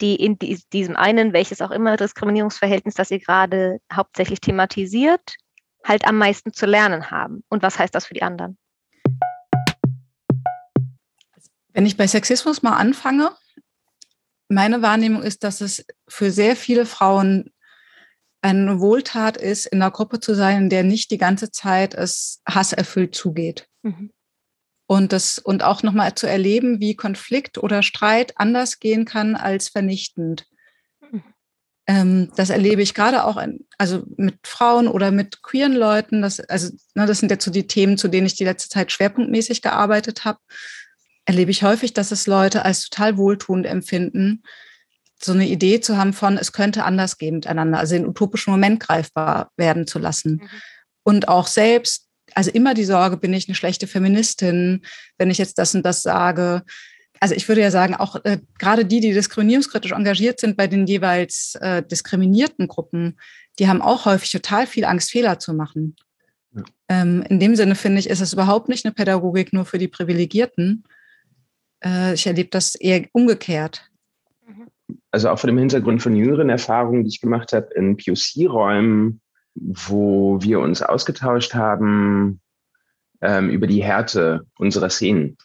die 0.00 0.16
in 0.16 0.36
diesem 0.72 0.96
einen, 0.96 1.32
welches 1.32 1.60
auch 1.60 1.70
immer 1.70 1.96
Diskriminierungsverhältnis, 1.96 2.94
das 2.94 3.12
ihr 3.12 3.20
gerade 3.20 3.78
hauptsächlich 3.92 4.40
thematisiert, 4.40 5.36
halt 5.84 6.06
am 6.08 6.18
meisten 6.18 6.52
zu 6.52 6.66
lernen 6.66 7.12
haben? 7.12 7.44
Und 7.48 7.62
was 7.62 7.78
heißt 7.78 7.94
das 7.94 8.06
für 8.06 8.14
die 8.14 8.22
anderen? 8.22 8.58
Wenn 11.72 11.86
ich 11.86 11.96
bei 11.96 12.06
Sexismus 12.06 12.62
mal 12.62 12.76
anfange, 12.76 13.30
meine 14.52 14.82
Wahrnehmung 14.82 15.22
ist, 15.22 15.44
dass 15.44 15.60
es 15.60 15.84
für 16.08 16.30
sehr 16.30 16.56
viele 16.56 16.86
Frauen 16.86 17.50
eine 18.42 18.80
Wohltat 18.80 19.36
ist, 19.36 19.66
in 19.66 19.80
einer 19.80 19.90
Gruppe 19.90 20.20
zu 20.20 20.34
sein, 20.34 20.64
in 20.64 20.70
der 20.70 20.82
nicht 20.82 21.10
die 21.10 21.18
ganze 21.18 21.50
Zeit 21.50 21.94
es 21.94 22.40
hasserfüllt 22.46 23.14
zugeht. 23.14 23.68
Mhm. 23.82 24.10
Und, 24.86 25.12
das, 25.12 25.38
und 25.38 25.62
auch 25.62 25.82
nochmal 25.82 26.14
zu 26.14 26.26
erleben, 26.26 26.80
wie 26.80 26.96
Konflikt 26.96 27.56
oder 27.56 27.82
Streit 27.82 28.34
anders 28.36 28.78
gehen 28.80 29.04
kann 29.04 29.36
als 29.36 29.68
vernichtend. 29.68 30.46
Mhm. 31.00 31.22
Ähm, 31.86 32.32
das 32.36 32.50
erlebe 32.50 32.82
ich 32.82 32.94
gerade 32.94 33.24
auch 33.24 33.36
in, 33.36 33.66
also 33.78 34.02
mit 34.16 34.38
Frauen 34.44 34.88
oder 34.88 35.12
mit 35.12 35.42
queeren 35.42 35.74
Leuten. 35.74 36.20
Das, 36.20 36.40
also, 36.40 36.70
ne, 36.94 37.06
das 37.06 37.20
sind 37.20 37.30
jetzt 37.30 37.44
so 37.44 37.50
die 37.50 37.68
Themen, 37.68 37.96
zu 37.96 38.08
denen 38.08 38.26
ich 38.26 38.34
die 38.34 38.44
letzte 38.44 38.68
Zeit 38.68 38.90
schwerpunktmäßig 38.90 39.62
gearbeitet 39.62 40.24
habe 40.24 40.40
erlebe 41.24 41.50
ich 41.50 41.62
häufig, 41.62 41.92
dass 41.92 42.10
es 42.10 42.26
Leute 42.26 42.64
als 42.64 42.88
total 42.88 43.16
wohltuend 43.16 43.66
empfinden, 43.66 44.42
so 45.24 45.32
eine 45.32 45.46
Idee 45.46 45.80
zu 45.80 45.96
haben 45.96 46.12
von, 46.12 46.36
es 46.36 46.52
könnte 46.52 46.84
anders 46.84 47.18
gehen 47.18 47.36
miteinander, 47.36 47.78
also 47.78 47.94
den 47.94 48.06
utopischen 48.06 48.50
Moment 48.50 48.80
greifbar 48.80 49.50
werden 49.56 49.86
zu 49.86 49.98
lassen. 49.98 50.40
Mhm. 50.42 50.48
Und 51.04 51.28
auch 51.28 51.46
selbst, 51.46 52.08
also 52.34 52.50
immer 52.50 52.74
die 52.74 52.84
Sorge, 52.84 53.16
bin 53.16 53.32
ich 53.32 53.48
eine 53.48 53.54
schlechte 53.54 53.86
Feministin, 53.86 54.84
wenn 55.18 55.30
ich 55.30 55.38
jetzt 55.38 55.58
das 55.58 55.74
und 55.74 55.84
das 55.84 56.02
sage. 56.02 56.62
Also 57.20 57.34
ich 57.34 57.46
würde 57.46 57.60
ja 57.60 57.70
sagen, 57.70 57.94
auch 57.94 58.16
äh, 58.24 58.38
gerade 58.58 58.84
die, 58.84 59.00
die 59.00 59.12
diskriminierungskritisch 59.12 59.92
engagiert 59.92 60.40
sind 60.40 60.56
bei 60.56 60.66
den 60.66 60.86
jeweils 60.86 61.54
äh, 61.60 61.82
diskriminierten 61.82 62.66
Gruppen, 62.66 63.18
die 63.58 63.68
haben 63.68 63.82
auch 63.82 64.06
häufig 64.06 64.32
total 64.32 64.66
viel 64.66 64.84
Angst, 64.84 65.10
Fehler 65.10 65.38
zu 65.38 65.54
machen. 65.54 65.94
Ja. 66.54 66.62
Ähm, 66.88 67.22
in 67.28 67.38
dem 67.38 67.54
Sinne 67.54 67.74
finde 67.74 68.00
ich, 68.00 68.08
ist 68.08 68.20
es 68.20 68.32
überhaupt 68.32 68.68
nicht 68.68 68.84
eine 68.84 68.94
Pädagogik 68.94 69.52
nur 69.52 69.66
für 69.66 69.78
die 69.78 69.88
Privilegierten, 69.88 70.84
äh, 71.84 72.14
ich 72.14 72.26
erlebe 72.26 72.50
das 72.50 72.74
eher 72.74 73.06
umgekehrt. 73.12 73.88
Also 75.10 75.28
auch 75.28 75.38
vor 75.38 75.48
dem 75.48 75.58
Hintergrund 75.58 76.02
von 76.02 76.16
jüngeren 76.16 76.48
Erfahrungen, 76.48 77.04
die 77.04 77.10
ich 77.10 77.20
gemacht 77.20 77.52
habe 77.52 77.68
in 77.74 77.96
POC-Räumen, 77.96 79.20
wo 79.54 80.40
wir 80.40 80.60
uns 80.60 80.82
ausgetauscht 80.82 81.54
haben 81.54 82.40
ähm, 83.20 83.50
über 83.50 83.66
die 83.66 83.82
Härte 83.82 84.46
unserer 84.58 84.90
Szenen. 84.90 85.36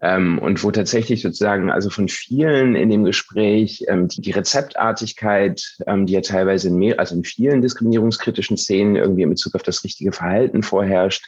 Ähm, 0.00 0.38
und 0.38 0.62
wo 0.62 0.70
tatsächlich 0.70 1.22
sozusagen 1.22 1.70
also 1.70 1.90
von 1.90 2.08
vielen 2.08 2.76
in 2.76 2.88
dem 2.88 3.02
Gespräch 3.02 3.84
ähm, 3.88 4.06
die, 4.06 4.20
die, 4.20 4.30
Rezeptartigkeit, 4.30 5.76
ähm, 5.88 6.06
die 6.06 6.12
ja 6.12 6.20
teilweise 6.20 6.68
in 6.68 6.76
mehr, 6.76 7.00
also 7.00 7.16
in 7.16 7.24
vielen 7.24 7.62
diskriminierungskritischen 7.62 8.56
Szenen 8.56 8.94
irgendwie 8.94 9.22
in 9.22 9.30
Bezug 9.30 9.56
auf 9.56 9.64
das 9.64 9.82
richtige 9.82 10.12
Verhalten 10.12 10.62
vorherrscht, 10.62 11.26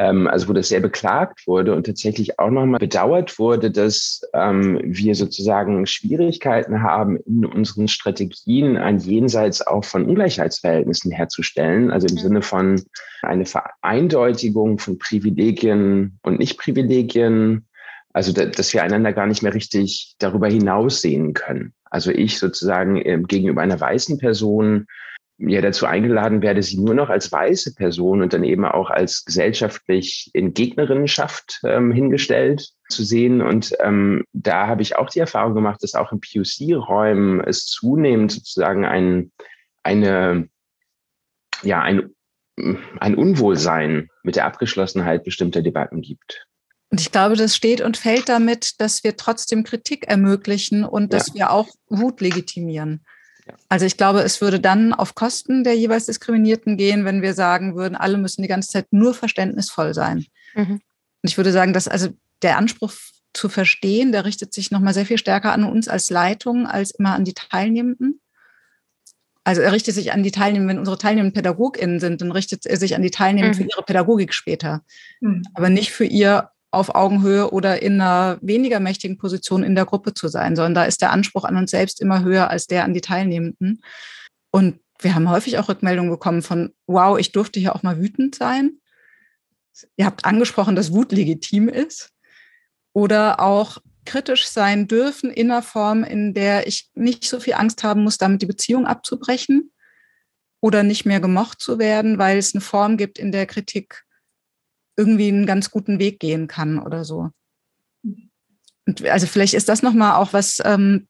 ähm, 0.00 0.26
also 0.26 0.48
wo 0.48 0.54
das 0.54 0.70
sehr 0.70 0.80
beklagt 0.80 1.46
wurde 1.46 1.74
und 1.74 1.84
tatsächlich 1.84 2.38
auch 2.38 2.48
nochmal 2.48 2.80
bedauert 2.80 3.38
wurde, 3.38 3.70
dass 3.70 4.22
ähm, 4.32 4.80
wir 4.82 5.14
sozusagen 5.14 5.86
Schwierigkeiten 5.86 6.82
haben, 6.82 7.18
in 7.26 7.44
unseren 7.44 7.86
Strategien 7.86 8.78
ein 8.78 8.98
Jenseits 8.98 9.60
auch 9.60 9.84
von 9.84 10.06
Ungleichheitsverhältnissen 10.06 11.12
herzustellen. 11.12 11.90
Also 11.90 12.06
im 12.06 12.14
mhm. 12.14 12.18
Sinne 12.18 12.42
von 12.42 12.82
eine 13.20 13.44
Vereindeutigung 13.44 14.78
von 14.78 14.98
Privilegien 14.98 16.18
und 16.22 16.38
Nichtprivilegien. 16.38 17.66
Also 18.14 18.32
dass 18.32 18.72
wir 18.72 18.82
einander 18.82 19.12
gar 19.12 19.26
nicht 19.26 19.42
mehr 19.42 19.52
richtig 19.52 20.14
darüber 20.18 20.48
hinaus 20.48 21.02
sehen 21.02 21.34
können. 21.34 21.74
Also 21.90 22.10
ich 22.10 22.38
sozusagen 22.38 22.96
äh, 22.96 23.20
gegenüber 23.28 23.60
einer 23.60 23.78
weißen 23.78 24.16
Person 24.16 24.86
ja 25.40 25.60
dazu 25.62 25.86
eingeladen 25.86 26.42
werde, 26.42 26.62
sie 26.62 26.78
nur 26.78 26.94
noch 26.94 27.08
als 27.08 27.32
weiße 27.32 27.74
Person 27.74 28.22
und 28.22 28.32
dann 28.32 28.44
eben 28.44 28.64
auch 28.64 28.90
als 28.90 29.24
gesellschaftlich 29.24 30.30
in 30.34 30.52
Gegnerinnenschaft 30.52 31.60
ähm, 31.64 31.92
hingestellt 31.92 32.68
zu 32.90 33.04
sehen. 33.04 33.40
Und 33.40 33.74
ähm, 33.80 34.24
da 34.32 34.66
habe 34.66 34.82
ich 34.82 34.96
auch 34.96 35.08
die 35.08 35.20
Erfahrung 35.20 35.54
gemacht, 35.54 35.82
dass 35.82 35.94
auch 35.94 36.12
in 36.12 36.20
POC-Räumen 36.20 37.40
es 37.40 37.66
zunehmend 37.66 38.32
sozusagen 38.32 38.84
ein, 38.84 39.32
eine, 39.82 40.48
ja, 41.62 41.80
ein, 41.80 42.10
ein 42.98 43.14
Unwohlsein 43.14 44.08
mit 44.22 44.36
der 44.36 44.44
Abgeschlossenheit 44.44 45.24
bestimmter 45.24 45.62
Debatten 45.62 46.02
gibt. 46.02 46.46
Und 46.90 47.00
ich 47.00 47.12
glaube, 47.12 47.36
das 47.36 47.56
steht 47.56 47.80
und 47.80 47.96
fällt 47.96 48.28
damit, 48.28 48.80
dass 48.80 49.04
wir 49.04 49.16
trotzdem 49.16 49.64
Kritik 49.64 50.08
ermöglichen 50.08 50.84
und 50.84 51.12
dass 51.12 51.28
ja. 51.28 51.34
wir 51.34 51.50
auch 51.52 51.68
Wut 51.88 52.20
legitimieren. 52.20 53.04
Also 53.68 53.86
ich 53.86 53.96
glaube, 53.96 54.20
es 54.20 54.40
würde 54.40 54.60
dann 54.60 54.92
auf 54.92 55.14
Kosten 55.14 55.64
der 55.64 55.76
jeweils 55.76 56.06
Diskriminierten 56.06 56.76
gehen, 56.76 57.04
wenn 57.04 57.22
wir 57.22 57.34
sagen 57.34 57.76
würden, 57.76 57.96
alle 57.96 58.18
müssen 58.18 58.42
die 58.42 58.48
ganze 58.48 58.70
Zeit 58.70 58.86
nur 58.90 59.14
verständnisvoll 59.14 59.94
sein. 59.94 60.26
Mhm. 60.54 60.80
Und 61.22 61.28
ich 61.28 61.36
würde 61.36 61.52
sagen, 61.52 61.72
dass 61.72 61.88
also 61.88 62.08
der 62.42 62.56
Anspruch 62.56 62.92
zu 63.32 63.48
verstehen, 63.48 64.12
der 64.12 64.24
richtet 64.24 64.52
sich 64.52 64.70
nochmal 64.70 64.94
sehr 64.94 65.06
viel 65.06 65.18
stärker 65.18 65.52
an 65.52 65.64
uns 65.64 65.88
als 65.88 66.10
Leitung 66.10 66.66
als 66.66 66.90
immer 66.90 67.14
an 67.14 67.24
die 67.24 67.34
Teilnehmenden. 67.34 68.20
Also 69.44 69.62
er 69.62 69.72
richtet 69.72 69.94
sich 69.94 70.12
an 70.12 70.22
die 70.22 70.32
Teilnehmenden, 70.32 70.68
wenn 70.68 70.78
unsere 70.78 70.98
Teilnehmenden 70.98 71.34
PädagogInnen 71.34 72.00
sind, 72.00 72.20
dann 72.20 72.32
richtet 72.32 72.66
er 72.66 72.76
sich 72.76 72.94
an 72.94 73.02
die 73.02 73.10
Teilnehmenden 73.10 73.58
mhm. 73.58 73.64
für 73.64 73.70
ihre 73.70 73.84
Pädagogik 73.84 74.34
später, 74.34 74.82
mhm. 75.20 75.42
aber 75.54 75.70
nicht 75.70 75.92
für 75.92 76.04
ihr 76.04 76.50
auf 76.70 76.94
Augenhöhe 76.94 77.50
oder 77.50 77.82
in 77.82 78.00
einer 78.00 78.38
weniger 78.42 78.80
mächtigen 78.80 79.18
Position 79.18 79.64
in 79.64 79.74
der 79.74 79.86
Gruppe 79.86 80.14
zu 80.14 80.28
sein, 80.28 80.54
sondern 80.54 80.74
da 80.74 80.84
ist 80.84 81.02
der 81.02 81.10
Anspruch 81.10 81.44
an 81.44 81.56
uns 81.56 81.70
selbst 81.70 82.00
immer 82.00 82.22
höher 82.22 82.48
als 82.48 82.66
der 82.66 82.84
an 82.84 82.94
die 82.94 83.00
Teilnehmenden. 83.00 83.82
Und 84.50 84.80
wir 85.00 85.14
haben 85.14 85.30
häufig 85.30 85.58
auch 85.58 85.68
Rückmeldungen 85.68 86.10
bekommen 86.10 86.42
von, 86.42 86.72
wow, 86.86 87.18
ich 87.18 87.32
durfte 87.32 87.58
hier 87.58 87.74
auch 87.74 87.82
mal 87.82 87.98
wütend 87.98 88.34
sein. 88.34 88.78
Ihr 89.96 90.06
habt 90.06 90.24
angesprochen, 90.24 90.76
dass 90.76 90.92
Wut 90.92 91.12
legitim 91.12 91.68
ist. 91.68 92.10
Oder 92.92 93.40
auch 93.40 93.78
kritisch 94.04 94.48
sein 94.48 94.88
dürfen 94.88 95.30
in 95.30 95.50
einer 95.50 95.62
Form, 95.62 96.04
in 96.04 96.34
der 96.34 96.66
ich 96.66 96.90
nicht 96.94 97.24
so 97.24 97.40
viel 97.40 97.54
Angst 97.54 97.84
haben 97.84 98.02
muss, 98.02 98.18
damit 98.18 98.42
die 98.42 98.46
Beziehung 98.46 98.86
abzubrechen 98.86 99.72
oder 100.60 100.82
nicht 100.82 101.06
mehr 101.06 101.20
gemocht 101.20 101.60
zu 101.60 101.78
werden, 101.78 102.18
weil 102.18 102.38
es 102.38 102.54
eine 102.54 102.60
Form 102.60 102.96
gibt, 102.96 103.18
in 103.18 103.32
der 103.32 103.46
Kritik 103.46 104.04
irgendwie 105.00 105.28
einen 105.28 105.46
ganz 105.46 105.70
guten 105.70 105.98
Weg 105.98 106.20
gehen 106.20 106.46
kann 106.46 106.78
oder 106.78 107.04
so. 107.04 107.30
Und 108.86 109.06
also 109.08 109.26
vielleicht 109.26 109.54
ist 109.54 109.68
das 109.68 109.82
nochmal 109.82 110.16
auch 110.16 110.32
was 110.32 110.60
ähm, 110.64 111.08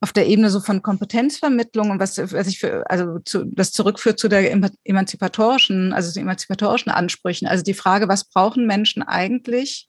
auf 0.00 0.12
der 0.12 0.26
Ebene 0.26 0.50
so 0.50 0.60
von 0.60 0.82
Kompetenzvermittlung 0.82 1.90
und 1.90 2.00
was, 2.00 2.18
was 2.18 2.46
ich 2.48 2.58
für, 2.58 2.88
also 2.90 3.18
zu, 3.20 3.44
das 3.44 3.72
zurückführt 3.72 4.18
zu 4.18 4.28
der 4.28 4.52
emanzipatorischen, 4.84 5.92
also 5.92 6.10
zu 6.10 6.20
emanzipatorischen 6.20 6.90
Ansprüchen. 6.90 7.48
Also 7.48 7.64
die 7.64 7.74
Frage, 7.74 8.08
was 8.08 8.28
brauchen 8.28 8.66
Menschen 8.66 9.02
eigentlich, 9.02 9.88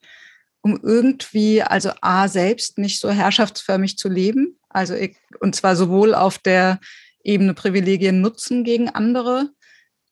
um 0.62 0.79
irgendwie, 0.82 1.62
also 1.62 1.91
A, 2.01 2.27
selbst 2.27 2.77
nicht 2.77 3.00
so 3.00 3.10
herrschaftsförmig 3.10 3.98
zu 3.98 4.10
leben, 4.10 4.60
also 4.70 4.94
ich, 4.94 5.15
und 5.39 5.56
zwar 5.56 5.75
sowohl 5.75 6.13
auf 6.13 6.38
der 6.38 6.79
Ebene 7.24 7.53
Privilegien 7.53 8.22
nutzen 8.22 8.63
gegen 8.63 8.89
andere, 8.89 9.50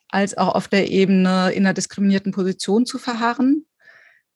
als 0.10 0.38
auch 0.38 0.56
auf 0.56 0.68
der 0.68 0.90
Ebene 0.90 1.52
in 1.52 1.66
einer 1.66 1.74
diskriminierten 1.74 2.32
Position 2.32 2.86
zu 2.86 2.98
verharren 2.98 3.66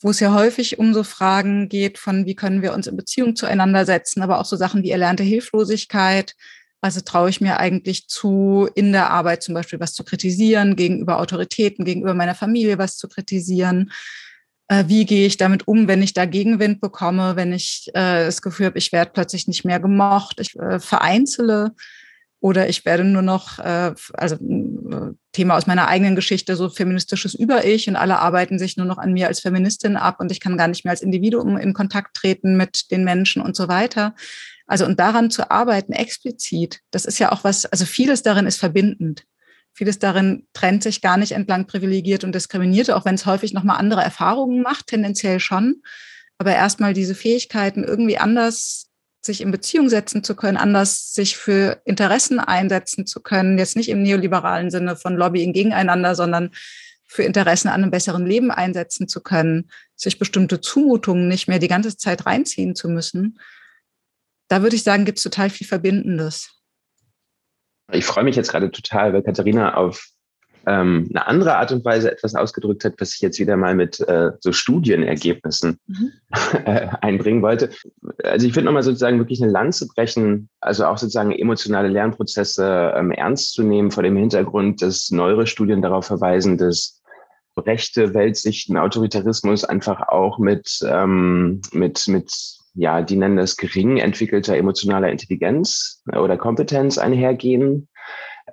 wo 0.01 0.09
es 0.09 0.19
ja 0.19 0.33
häufig 0.33 0.79
um 0.79 0.93
so 0.93 1.03
Fragen 1.03 1.69
geht 1.69 1.97
von, 1.99 2.25
wie 2.25 2.35
können 2.35 2.61
wir 2.61 2.73
uns 2.73 2.87
in 2.87 2.97
Beziehung 2.97 3.35
zueinander 3.35 3.85
setzen, 3.85 4.21
aber 4.21 4.39
auch 4.39 4.45
so 4.45 4.55
Sachen 4.55 4.83
wie 4.83 4.91
erlernte 4.91 5.23
Hilflosigkeit. 5.23 6.35
Also 6.81 7.01
traue 7.01 7.29
ich 7.29 7.41
mir 7.41 7.59
eigentlich 7.59 8.07
zu, 8.07 8.67
in 8.73 8.91
der 8.91 9.11
Arbeit 9.11 9.43
zum 9.43 9.53
Beispiel 9.53 9.79
was 9.79 9.93
zu 9.93 10.03
kritisieren, 10.03 10.75
gegenüber 10.75 11.19
Autoritäten, 11.19 11.85
gegenüber 11.85 12.15
meiner 12.15 12.33
Familie 12.33 12.79
was 12.79 12.97
zu 12.97 13.07
kritisieren. 13.07 13.91
Äh, 14.67 14.85
wie 14.87 15.05
gehe 15.05 15.27
ich 15.27 15.37
damit 15.37 15.67
um, 15.67 15.87
wenn 15.87 16.01
ich 16.01 16.13
da 16.13 16.25
Gegenwind 16.25 16.81
bekomme, 16.81 17.35
wenn 17.35 17.53
ich 17.53 17.91
äh, 17.93 18.25
das 18.25 18.41
Gefühl 18.41 18.65
habe, 18.65 18.79
ich 18.79 18.91
werde 18.91 19.11
plötzlich 19.13 19.47
nicht 19.47 19.65
mehr 19.65 19.79
gemocht, 19.79 20.39
ich 20.39 20.55
äh, 20.55 20.79
vereinzele 20.79 21.75
oder 22.41 22.67
ich 22.67 22.85
werde 22.85 23.03
nur 23.03 23.21
noch, 23.21 23.59
äh, 23.59 23.93
also 24.13 24.35
äh, 24.35 25.13
Thema 25.31 25.55
aus 25.55 25.67
meiner 25.67 25.87
eigenen 25.87 26.15
Geschichte, 26.15 26.55
so 26.55 26.69
feministisches 26.69 27.35
Über-Ich 27.35 27.87
und 27.87 27.95
alle 27.95 28.19
arbeiten 28.19 28.57
sich 28.57 28.77
nur 28.77 28.87
noch 28.87 28.97
an 28.97 29.13
mir 29.13 29.27
als 29.27 29.39
Feministin 29.39 29.95
ab 29.95 30.19
und 30.19 30.31
ich 30.31 30.39
kann 30.39 30.57
gar 30.57 30.67
nicht 30.67 30.83
mehr 30.83 30.91
als 30.91 31.03
Individuum 31.03 31.55
in 31.57 31.73
Kontakt 31.73 32.15
treten 32.15 32.57
mit 32.57 32.89
den 32.91 33.03
Menschen 33.03 33.43
und 33.43 33.55
so 33.55 33.67
weiter. 33.67 34.15
Also 34.65 34.85
und 34.85 34.99
daran 34.99 35.29
zu 35.29 35.51
arbeiten 35.51 35.93
explizit, 35.93 36.79
das 36.89 37.05
ist 37.05 37.19
ja 37.19 37.31
auch 37.31 37.43
was, 37.43 37.67
also 37.67 37.85
vieles 37.85 38.23
darin 38.23 38.47
ist 38.47 38.57
verbindend. 38.57 39.23
Vieles 39.73 39.99
darin 39.99 40.47
trennt 40.53 40.83
sich 40.83 41.01
gar 41.01 41.17
nicht 41.17 41.33
entlang 41.33 41.67
privilegiert 41.67 42.23
und 42.23 42.33
diskriminiert, 42.33 42.89
auch 42.89 43.05
wenn 43.05 43.15
es 43.15 43.25
häufig 43.25 43.53
nochmal 43.53 43.77
andere 43.77 44.01
Erfahrungen 44.01 44.61
macht, 44.61 44.87
tendenziell 44.87 45.39
schon. 45.39 45.81
Aber 46.39 46.53
erstmal 46.55 46.93
diese 46.93 47.15
Fähigkeiten 47.15 47.83
irgendwie 47.83 48.17
anders 48.17 48.90
sich 49.21 49.41
in 49.41 49.51
Beziehung 49.51 49.89
setzen 49.89 50.23
zu 50.23 50.35
können, 50.35 50.57
anders 50.57 51.13
sich 51.13 51.37
für 51.37 51.81
Interessen 51.85 52.39
einsetzen 52.39 53.05
zu 53.05 53.21
können, 53.21 53.57
jetzt 53.57 53.75
nicht 53.75 53.89
im 53.89 54.01
neoliberalen 54.01 54.71
Sinne 54.71 54.95
von 54.95 55.15
Lobbying 55.15 55.53
gegeneinander, 55.53 56.15
sondern 56.15 56.51
für 57.05 57.23
Interessen 57.23 57.67
an 57.67 57.83
einem 57.83 57.91
besseren 57.91 58.25
Leben 58.25 58.51
einsetzen 58.51 59.07
zu 59.07 59.21
können, 59.21 59.69
sich 59.95 60.17
bestimmte 60.17 60.61
Zumutungen 60.61 61.27
nicht 61.27 61.47
mehr 61.47 61.59
die 61.59 61.67
ganze 61.67 61.97
Zeit 61.97 62.25
reinziehen 62.25 62.73
zu 62.73 62.89
müssen. 62.89 63.39
Da 64.47 64.63
würde 64.63 64.75
ich 64.75 64.83
sagen, 64.83 65.05
gibt 65.05 65.17
es 65.17 65.23
total 65.23 65.49
viel 65.49 65.67
Verbindendes. 65.67 66.61
Ich 67.91 68.05
freue 68.05 68.23
mich 68.23 68.37
jetzt 68.37 68.49
gerade 68.49 68.71
total, 68.71 69.13
weil 69.13 69.23
Katharina 69.23 69.75
auf 69.75 70.07
ähm, 70.65 71.07
eine 71.09 71.27
andere 71.27 71.57
Art 71.57 71.71
und 71.71 71.83
Weise 71.85 72.11
etwas 72.11 72.35
ausgedrückt 72.35 72.85
hat, 72.85 72.93
was 72.99 73.15
ich 73.15 73.21
jetzt 73.21 73.39
wieder 73.39 73.57
mal 73.57 73.75
mit 73.75 73.99
äh, 74.01 74.31
so 74.39 74.51
Studienergebnissen 74.51 75.79
mhm. 75.87 76.11
äh, 76.65 76.87
einbringen 77.01 77.41
wollte. 77.41 77.69
Also 78.23 78.47
ich 78.47 78.55
würde 78.55 78.65
nochmal 78.65 78.83
sozusagen 78.83 79.17
wirklich 79.17 79.41
eine 79.41 79.51
Lanze 79.51 79.87
brechen, 79.87 80.49
also 80.59 80.85
auch 80.85 80.97
sozusagen 80.97 81.31
emotionale 81.31 81.87
Lernprozesse 81.87 82.93
ähm, 82.95 83.11
ernst 83.11 83.53
zu 83.53 83.63
nehmen 83.63 83.91
vor 83.91 84.03
dem 84.03 84.15
Hintergrund, 84.15 84.81
dass 84.81 85.11
neuere 85.11 85.47
Studien 85.47 85.81
darauf 85.81 86.05
verweisen, 86.05 86.57
dass 86.57 87.01
rechte 87.57 88.13
Weltsichten, 88.13 88.77
Autoritarismus 88.77 89.65
einfach 89.65 90.07
auch 90.07 90.39
mit, 90.39 90.79
ähm, 90.87 91.61
mit, 91.73 92.07
mit 92.07 92.31
ja, 92.73 93.01
die 93.01 93.17
nennen 93.17 93.37
das 93.37 93.57
gering 93.57 93.97
entwickelter 93.97 94.55
emotionaler 94.55 95.09
Intelligenz 95.09 96.01
oder 96.07 96.37
Kompetenz 96.37 96.97
einhergehen. 96.97 97.89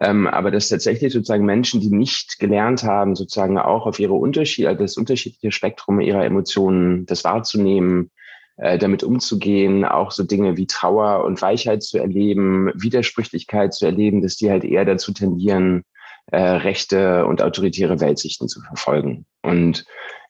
Ähm, 0.00 0.26
aber 0.26 0.50
dass 0.50 0.68
tatsächlich 0.68 1.12
sozusagen 1.12 1.44
Menschen, 1.44 1.80
die 1.80 1.90
nicht 1.90 2.38
gelernt 2.38 2.84
haben, 2.84 3.16
sozusagen 3.16 3.58
auch 3.58 3.86
auf 3.86 3.98
ihre 3.98 4.14
Unterschiede, 4.14 4.76
das 4.76 4.96
unterschiedliche 4.96 5.50
Spektrum 5.50 6.00
ihrer 6.00 6.24
Emotionen, 6.24 7.04
das 7.06 7.24
wahrzunehmen, 7.24 8.10
äh, 8.58 8.78
damit 8.78 9.02
umzugehen, 9.02 9.84
auch 9.84 10.10
so 10.10 10.22
Dinge 10.22 10.56
wie 10.56 10.66
Trauer 10.66 11.24
und 11.24 11.42
Weichheit 11.42 11.82
zu 11.82 11.98
erleben, 11.98 12.70
Widersprüchlichkeit 12.74 13.74
zu 13.74 13.86
erleben, 13.86 14.22
dass 14.22 14.36
die 14.36 14.50
halt 14.50 14.64
eher 14.64 14.84
dazu 14.84 15.12
tendieren, 15.12 15.84
äh, 16.30 16.40
rechte 16.40 17.26
und 17.26 17.42
autoritäre 17.42 18.00
Weltsichten 18.00 18.48
zu 18.48 18.60
verfolgen. 18.60 19.26
Und 19.42 19.84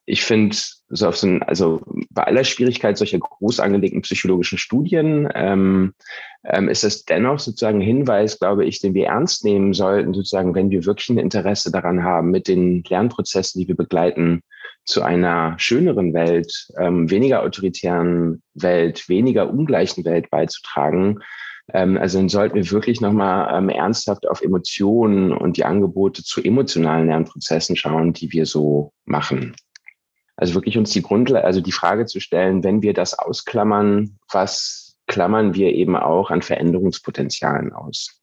ich 0.09 0.23
finde, 0.25 0.57
so 0.89 1.07
auf 1.07 1.19
so 1.19 1.27
ein, 1.27 1.43
also 1.43 1.83
bei 2.11 2.25
aller 2.25 2.45
Schwierigkeit 2.45 2.97
solcher 2.97 3.19
groß 3.19 3.61
angelegten 3.61 4.01
psychologischen 4.01 4.57
Studien 4.57 5.29
ähm, 5.35 5.93
ähm, 6.45 6.69
ist 6.69 6.83
es 6.83 7.05
dennoch 7.05 7.39
sozusagen 7.39 7.79
ein 7.79 7.87
Hinweis, 7.87 8.39
glaube 8.39 8.65
ich, 8.65 8.81
den 8.81 8.95
wir 8.95 9.09
ernst 9.09 9.45
nehmen 9.45 9.75
sollten, 9.75 10.15
sozusagen, 10.15 10.55
wenn 10.55 10.71
wir 10.71 10.87
wirklich 10.87 11.11
ein 11.11 11.19
Interesse 11.19 11.71
daran 11.71 12.05
haben, 12.05 12.31
mit 12.31 12.49
den 12.49 12.83
Lernprozessen, 12.89 13.61
die 13.61 13.69
wir 13.69 13.77
begleiten, 13.77 14.41
zu 14.87 15.03
einer 15.03 15.55
schöneren 15.59 16.15
Welt, 16.15 16.69
ähm, 16.79 17.11
weniger 17.11 17.43
autoritären 17.43 18.43
Welt, 18.55 19.11
weniger 19.11 19.51
ungleichen 19.51 20.07
Welt 20.07 20.31
beizutragen. 20.31 21.19
Ähm, 21.75 21.99
also 21.99 22.17
dann 22.17 22.31
sollten 22.31 22.55
wir 22.55 22.71
wirklich 22.71 23.03
nochmal 23.03 23.59
ähm, 23.59 23.69
ernsthaft 23.69 24.27
auf 24.27 24.41
Emotionen 24.41 25.33
und 25.33 25.59
die 25.59 25.67
Angebote 25.67 26.25
zu 26.25 26.43
emotionalen 26.43 27.09
Lernprozessen 27.09 27.77
schauen, 27.77 28.15
die 28.15 28.33
wir 28.33 28.47
so 28.47 28.93
machen. 29.05 29.55
Also 30.39 30.55
wirklich 30.55 30.79
uns 30.79 30.91
die 30.91 31.03
Grundlage, 31.03 31.45
also 31.45 31.61
die 31.61 31.73
Frage 31.73 32.07
zu 32.07 32.21
stellen, 32.21 32.63
wenn 32.63 32.81
wir 32.81 32.95
das 32.95 33.19
ausklammern, 33.19 34.17
was 34.31 34.97
klammern 35.09 35.55
wir 35.55 35.73
eben 35.75 35.97
auch 35.97 36.31
an 36.31 36.43
Veränderungspotenzialen 36.43 37.73
aus? 37.73 38.23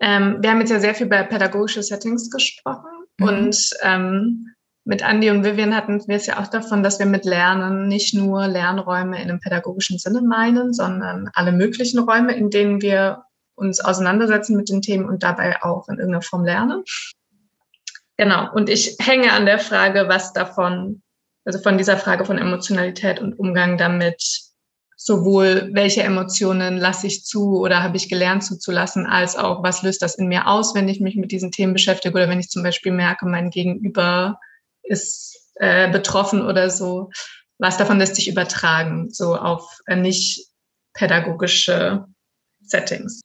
Ähm, 0.00 0.38
wir 0.40 0.50
haben 0.50 0.60
jetzt 0.60 0.70
ja 0.70 0.78
sehr 0.78 0.94
viel 0.94 1.06
über 1.06 1.24
pädagogische 1.24 1.82
Settings 1.82 2.30
gesprochen 2.30 2.90
mhm. 3.18 3.26
und 3.26 3.70
ähm, 3.82 4.46
mit 4.84 5.02
Andy 5.02 5.30
und 5.30 5.44
Vivian 5.44 5.74
hatten 5.74 6.00
wir 6.06 6.16
es 6.16 6.26
ja 6.26 6.40
auch 6.40 6.46
davon, 6.46 6.84
dass 6.84 7.00
wir 7.00 7.06
mit 7.06 7.24
Lernen 7.24 7.88
nicht 7.88 8.14
nur 8.14 8.46
Lernräume 8.46 9.20
in 9.20 9.30
einem 9.30 9.40
pädagogischen 9.40 9.98
Sinne 9.98 10.22
meinen, 10.22 10.72
sondern 10.72 11.28
alle 11.34 11.52
möglichen 11.52 11.98
Räume, 11.98 12.34
in 12.34 12.50
denen 12.50 12.82
wir 12.82 13.24
uns 13.56 13.80
auseinandersetzen 13.80 14.56
mit 14.56 14.68
den 14.68 14.80
Themen 14.80 15.06
und 15.06 15.24
dabei 15.24 15.60
auch 15.62 15.88
in 15.88 15.98
irgendeiner 15.98 16.22
Form 16.22 16.44
lernen. 16.44 16.84
Genau. 18.22 18.48
Und 18.52 18.68
ich 18.68 18.94
hänge 19.00 19.32
an 19.32 19.46
der 19.46 19.58
Frage, 19.58 20.04
was 20.06 20.32
davon, 20.32 21.02
also 21.44 21.58
von 21.58 21.76
dieser 21.76 21.96
Frage 21.96 22.24
von 22.24 22.38
Emotionalität 22.38 23.18
und 23.18 23.36
Umgang 23.36 23.76
damit, 23.76 24.22
sowohl 24.94 25.70
welche 25.72 26.04
Emotionen 26.04 26.76
lasse 26.76 27.08
ich 27.08 27.24
zu 27.24 27.58
oder 27.58 27.82
habe 27.82 27.96
ich 27.96 28.08
gelernt 28.08 28.44
zuzulassen, 28.44 29.06
als 29.06 29.34
auch 29.34 29.64
was 29.64 29.82
löst 29.82 30.02
das 30.02 30.14
in 30.14 30.28
mir 30.28 30.46
aus, 30.46 30.72
wenn 30.72 30.88
ich 30.88 31.00
mich 31.00 31.16
mit 31.16 31.32
diesen 31.32 31.50
Themen 31.50 31.72
beschäftige 31.72 32.14
oder 32.14 32.28
wenn 32.28 32.38
ich 32.38 32.48
zum 32.48 32.62
Beispiel 32.62 32.92
merke, 32.92 33.26
mein 33.26 33.50
Gegenüber 33.50 34.38
ist 34.84 35.50
äh, 35.56 35.90
betroffen 35.90 36.42
oder 36.42 36.70
so. 36.70 37.10
Was 37.58 37.76
davon 37.76 37.98
lässt 37.98 38.14
sich 38.14 38.28
übertragen, 38.28 39.10
so 39.10 39.34
auf 39.34 39.80
äh, 39.86 39.96
nicht 39.96 40.46
pädagogische 40.94 42.04
Settings? 42.60 43.20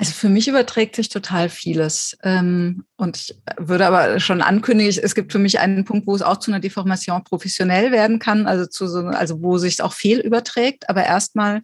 Also 0.00 0.12
für 0.12 0.28
mich 0.28 0.46
überträgt 0.46 0.94
sich 0.94 1.08
total 1.08 1.48
vieles. 1.48 2.16
Ähm, 2.22 2.84
und 2.96 3.16
ich 3.16 3.34
würde 3.58 3.84
aber 3.84 4.20
schon 4.20 4.42
ankündigen, 4.42 4.96
es 5.02 5.14
gibt 5.16 5.32
für 5.32 5.40
mich 5.40 5.58
einen 5.58 5.84
Punkt, 5.84 6.06
wo 6.06 6.14
es 6.14 6.22
auch 6.22 6.36
zu 6.36 6.52
einer 6.52 6.60
Deformation 6.60 7.24
professionell 7.24 7.90
werden 7.90 8.20
kann, 8.20 8.46
also 8.46 8.64
zu 8.64 8.86
so, 8.86 9.00
also 9.00 9.42
wo 9.42 9.58
sich 9.58 9.82
auch 9.82 9.92
fehl 9.92 10.20
überträgt. 10.20 10.88
Aber 10.88 11.04
erstmal, 11.04 11.62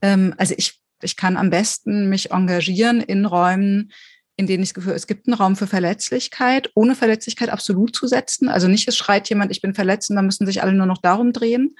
ähm, 0.00 0.34
also 0.38 0.54
ich, 0.56 0.80
ich 1.02 1.16
kann 1.16 1.36
am 1.36 1.50
besten 1.50 2.08
mich 2.08 2.30
engagieren 2.30 3.02
in 3.02 3.26
Räumen, 3.26 3.92
in 4.36 4.46
denen 4.46 4.62
ich 4.62 4.70
das 4.70 4.74
Gefühl, 4.74 4.94
es 4.94 5.06
gibt 5.06 5.28
einen 5.28 5.34
Raum 5.34 5.54
für 5.54 5.66
Verletzlichkeit, 5.66 6.70
ohne 6.74 6.94
Verletzlichkeit 6.94 7.50
absolut 7.50 7.94
zu 7.94 8.06
setzen. 8.06 8.48
Also 8.48 8.68
nicht, 8.68 8.88
es 8.88 8.96
schreit 8.96 9.28
jemand, 9.28 9.50
ich 9.50 9.60
bin 9.60 9.74
verletzt 9.74 10.08
und 10.08 10.16
dann 10.16 10.24
müssen 10.24 10.46
sich 10.46 10.62
alle 10.62 10.72
nur 10.72 10.86
noch 10.86 11.02
darum 11.02 11.34
drehen. 11.34 11.76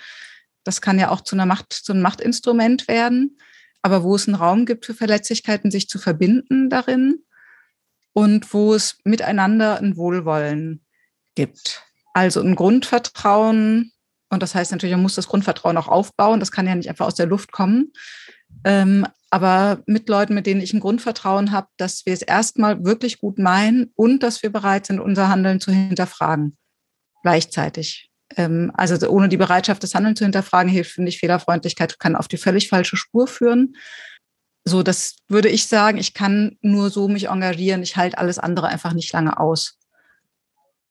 Das 0.63 0.83
kann 0.83 0.99
ja 0.99 1.09
auch 1.09 1.23
zu 1.23 1.37
einer 1.37 1.47
Macht, 1.47 1.73
zu 1.73 1.93
einem 1.93 2.03
Machtinstrument 2.03 2.87
werden 2.87 3.39
aber 3.83 4.03
wo 4.03 4.15
es 4.15 4.29
einen 4.29 4.35
Raum 4.35 4.67
gibt 4.67 4.87
für 4.87 4.95
Verletzlichkeiten, 4.95 5.71
sich 5.71 5.89
zu 5.89 5.99
verbinden 5.99 6.71
darin 6.71 7.25
und 8.13 8.53
wo 8.53 8.75
es 8.75 8.99
miteinander 9.05 9.79
ein 9.79 9.97
Wohlwollen 9.97 10.85
gibt. 11.35 11.83
Also 12.13 12.41
ein 12.41 12.57
Grundvertrauen, 12.57 13.93
und 14.31 14.43
das 14.43 14.55
heißt 14.55 14.73
natürlich, 14.73 14.95
man 14.95 15.03
muss 15.03 15.15
das 15.15 15.29
Grundvertrauen 15.29 15.77
auch 15.77 15.89
aufbauen, 15.89 16.41
das 16.41 16.53
kann 16.53 16.67
ja 16.67 16.75
nicht 16.75 16.89
einfach 16.89 17.07
aus 17.07 17.15
der 17.15 17.27
Luft 17.27 17.53
kommen. 17.53 17.93
Ähm, 18.65 19.07
aber 19.31 19.83
mit 19.87 20.09
Leuten, 20.09 20.35
mit 20.35 20.47
denen 20.47 20.61
ich 20.61 20.75
ein 20.75 20.81
Grundvertrauen 20.81 21.53
habe, 21.53 21.69
dass 21.77 22.05
wir 22.05 22.13
es 22.13 22.23
erstmal 22.23 22.85
wirklich 22.85 23.19
gut 23.19 23.39
meinen 23.39 23.93
und 23.95 24.25
dass 24.25 24.43
wir 24.43 24.51
bereit 24.51 24.87
sind, 24.87 24.99
unser 24.99 25.29
Handeln 25.29 25.61
zu 25.61 25.71
hinterfragen. 25.71 26.59
Gleichzeitig. 27.23 28.10
Ähm, 28.37 28.73
also 28.75 29.09
ohne 29.09 29.29
die 29.29 29.37
Bereitschaft, 29.37 29.83
das 29.83 29.95
Handeln 29.95 30.17
zu 30.17 30.25
hinterfragen, 30.25 30.71
hilft, 30.71 30.93
finde 30.93 31.09
ich, 31.09 31.19
Fehlerfreundlichkeit 31.19 31.99
kann 31.99 32.17
auf 32.17 32.29
die 32.29 32.37
völlig 32.37 32.69
falsche 32.69 32.97
Spur 32.97 33.27
führen. 33.27 33.75
So, 34.65 34.83
das 34.83 35.17
würde 35.29 35.49
ich 35.49 35.67
sagen, 35.67 35.99
ich 35.99 36.15
kann 36.15 36.59
nur 36.61 36.91
so 36.91 37.09
mich 37.09 37.29
engagieren, 37.29 37.83
ich 37.83 37.97
halte 37.97 38.19
alles 38.19 38.39
andere 38.39 38.69
einfach 38.69 38.93
nicht 38.93 39.13
lange 39.13 39.41
aus. 39.41 39.79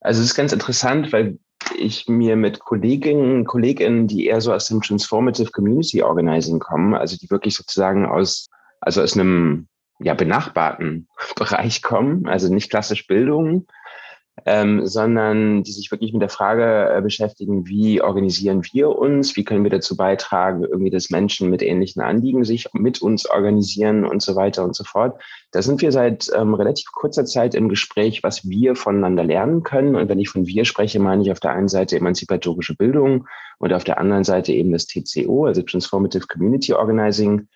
Also 0.02 0.22
es 0.22 0.28
ist 0.28 0.36
ganz 0.36 0.52
interessant, 0.52 1.14
weil 1.14 1.38
ich 1.78 2.08
mir 2.08 2.36
mit 2.36 2.60
Kolleginnen, 2.60 3.46
Kolleginnen, 3.46 4.08
die 4.08 4.26
eher 4.26 4.42
so 4.42 4.54
aus 4.54 4.68
dem 4.68 4.82
Transformative 4.82 5.52
Community 5.52 6.02
Organizing 6.02 6.60
kommen, 6.60 6.96
also 6.96 7.18
die 7.18 7.30
wirklich 7.30 7.56
sozusagen 7.56 8.06
aus, 8.06 8.48
also 8.82 9.02
aus 9.02 9.16
einem 9.16 9.68
ja, 10.00 10.14
benachbarten 10.14 11.08
Bereich 11.36 11.82
kommen, 11.82 12.28
also 12.28 12.52
nicht 12.52 12.70
klassisch 12.70 13.08
Bildung, 13.08 13.68
ähm, 14.46 14.86
sondern 14.86 15.64
die 15.64 15.72
sich 15.72 15.92
wirklich 15.92 16.14
mit 16.14 16.22
der 16.22 16.30
Frage 16.30 16.94
äh, 16.94 17.02
beschäftigen, 17.02 17.68
wie 17.68 18.02
organisieren 18.02 18.64
wir 18.72 18.90
uns, 18.90 19.36
wie 19.36 19.44
können 19.44 19.64
wir 19.64 19.72
dazu 19.72 19.96
beitragen, 19.96 20.64
irgendwie, 20.64 20.90
dass 20.90 21.10
Menschen 21.10 21.50
mit 21.50 21.62
ähnlichen 21.62 22.02
Anliegen 22.02 22.44
sich 22.44 22.68
mit 22.74 23.02
uns 23.02 23.26
organisieren 23.26 24.06
und 24.06 24.22
so 24.22 24.36
weiter 24.36 24.64
und 24.64 24.76
so 24.76 24.84
fort. 24.84 25.20
Da 25.52 25.62
sind 25.62 25.82
wir 25.82 25.92
seit 25.92 26.30
ähm, 26.36 26.54
relativ 26.54 26.92
kurzer 26.92 27.26
Zeit 27.26 27.56
im 27.56 27.70
Gespräch, 27.70 28.24
was 28.24 28.48
wir 28.48 28.76
voneinander 28.76 29.24
lernen 29.24 29.64
können. 29.64 29.96
Und 29.96 30.10
wenn 30.10 30.20
ich 30.20 30.30
von 30.30 30.46
wir 30.46 30.66
spreche, 30.66 31.00
meine 31.00 31.24
ich 31.24 31.32
auf 31.32 31.40
der 31.40 31.52
einen 31.52 31.70
Seite 31.70 31.98
emanzipatorische 31.98 32.76
Bildung 32.76 33.28
und 33.58 33.74
auf 33.74 33.84
der 33.84 33.98
anderen 33.98 34.24
Seite 34.24 34.54
eben 34.54 34.72
das 34.72 34.88
TCO, 34.88 35.46
also 35.46 35.62
Transformative 35.62 36.28
Community 36.28 36.74
Organizing 36.74 37.48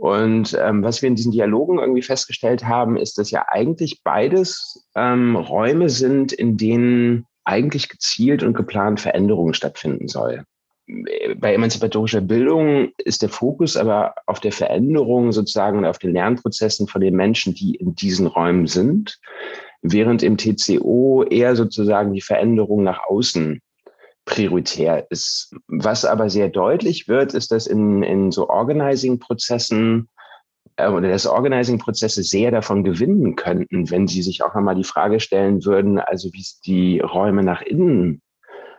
und 0.00 0.56
ähm, 0.58 0.82
was 0.82 1.02
wir 1.02 1.10
in 1.10 1.14
diesen 1.14 1.30
Dialogen 1.30 1.78
irgendwie 1.78 2.00
festgestellt 2.00 2.64
haben, 2.64 2.96
ist, 2.96 3.18
dass 3.18 3.30
ja 3.30 3.44
eigentlich 3.48 4.00
beides 4.02 4.88
ähm, 4.96 5.36
Räume 5.36 5.90
sind, 5.90 6.32
in 6.32 6.56
denen 6.56 7.26
eigentlich 7.44 7.90
gezielt 7.90 8.42
und 8.42 8.54
geplant 8.54 8.98
Veränderungen 9.00 9.52
stattfinden 9.52 10.08
soll. 10.08 10.44
Bei 11.36 11.52
emanzipatorischer 11.52 12.22
Bildung 12.22 12.92
ist 12.96 13.20
der 13.20 13.28
Fokus 13.28 13.76
aber 13.76 14.14
auf 14.24 14.40
der 14.40 14.52
Veränderung 14.52 15.32
sozusagen 15.32 15.76
und 15.76 15.84
auf 15.84 15.98
den 15.98 16.14
Lernprozessen 16.14 16.86
von 16.86 17.02
den 17.02 17.14
Menschen, 17.14 17.52
die 17.52 17.74
in 17.74 17.94
diesen 17.94 18.26
Räumen 18.26 18.68
sind, 18.68 19.18
während 19.82 20.22
im 20.22 20.38
TCO 20.38 21.24
eher 21.24 21.56
sozusagen 21.56 22.14
die 22.14 22.22
Veränderung 22.22 22.84
nach 22.84 23.00
außen 23.06 23.60
prioritär 24.24 25.10
ist. 25.10 25.54
Was 25.66 26.04
aber 26.04 26.30
sehr 26.30 26.48
deutlich 26.48 27.08
wird, 27.08 27.34
ist, 27.34 27.50
dass 27.50 27.66
in, 27.66 28.02
in 28.02 28.30
so 28.30 28.48
Organizing-Prozessen 28.48 30.08
äh, 30.76 30.88
oder 30.88 31.08
dass 31.08 31.26
Organizing-Prozesse 31.26 32.22
sehr 32.22 32.50
davon 32.50 32.84
gewinnen 32.84 33.36
könnten, 33.36 33.90
wenn 33.90 34.06
sie 34.06 34.22
sich 34.22 34.42
auch 34.42 34.54
einmal 34.54 34.74
die 34.74 34.84
Frage 34.84 35.20
stellen 35.20 35.64
würden, 35.64 35.98
also 35.98 36.30
wie 36.32 36.42
sie 36.42 36.60
die 36.64 37.00
Räume 37.00 37.42
nach 37.42 37.62
innen 37.62 38.22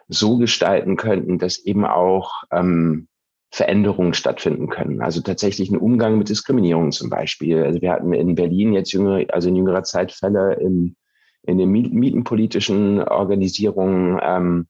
so 0.07 0.37
gestalten 0.37 0.97
könnten, 0.97 1.39
dass 1.39 1.57
eben 1.57 1.85
auch 1.85 2.43
ähm, 2.51 3.07
Veränderungen 3.49 4.13
stattfinden 4.13 4.69
können. 4.69 5.01
Also 5.01 5.21
tatsächlich 5.21 5.69
ein 5.69 5.77
Umgang 5.77 6.17
mit 6.17 6.29
Diskriminierung 6.29 6.91
zum 6.91 7.09
Beispiel. 7.09 7.63
Also 7.63 7.81
wir 7.81 7.91
hatten 7.91 8.13
in 8.13 8.35
Berlin 8.35 8.73
jetzt 8.73 8.93
jüngere, 8.93 9.25
also 9.33 9.49
in 9.49 9.55
jüngerer 9.55 9.83
Zeit 9.83 10.11
Fälle 10.11 10.53
im, 10.55 10.95
in 11.43 11.57
den 11.57 11.69
mietenpolitischen 11.69 13.01
Organisierungen, 13.01 14.19
ähm, 14.23 14.67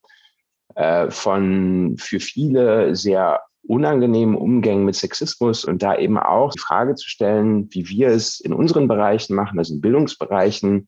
äh, 0.76 1.10
von 1.10 1.96
für 1.98 2.20
viele 2.20 2.96
sehr 2.96 3.42
unangenehmen 3.64 4.36
Umgängen 4.36 4.86
mit 4.86 4.96
Sexismus 4.96 5.66
und 5.66 5.84
da 5.84 5.96
eben 5.98 6.18
auch 6.18 6.52
die 6.52 6.60
Frage 6.60 6.96
zu 6.96 7.08
stellen, 7.08 7.68
wie 7.72 7.88
wir 7.90 8.10
es 8.10 8.40
in 8.40 8.54
unseren 8.54 8.88
Bereichen 8.88 9.36
machen, 9.36 9.60
also 9.60 9.74
in 9.74 9.82
Bildungsbereichen, 9.82 10.88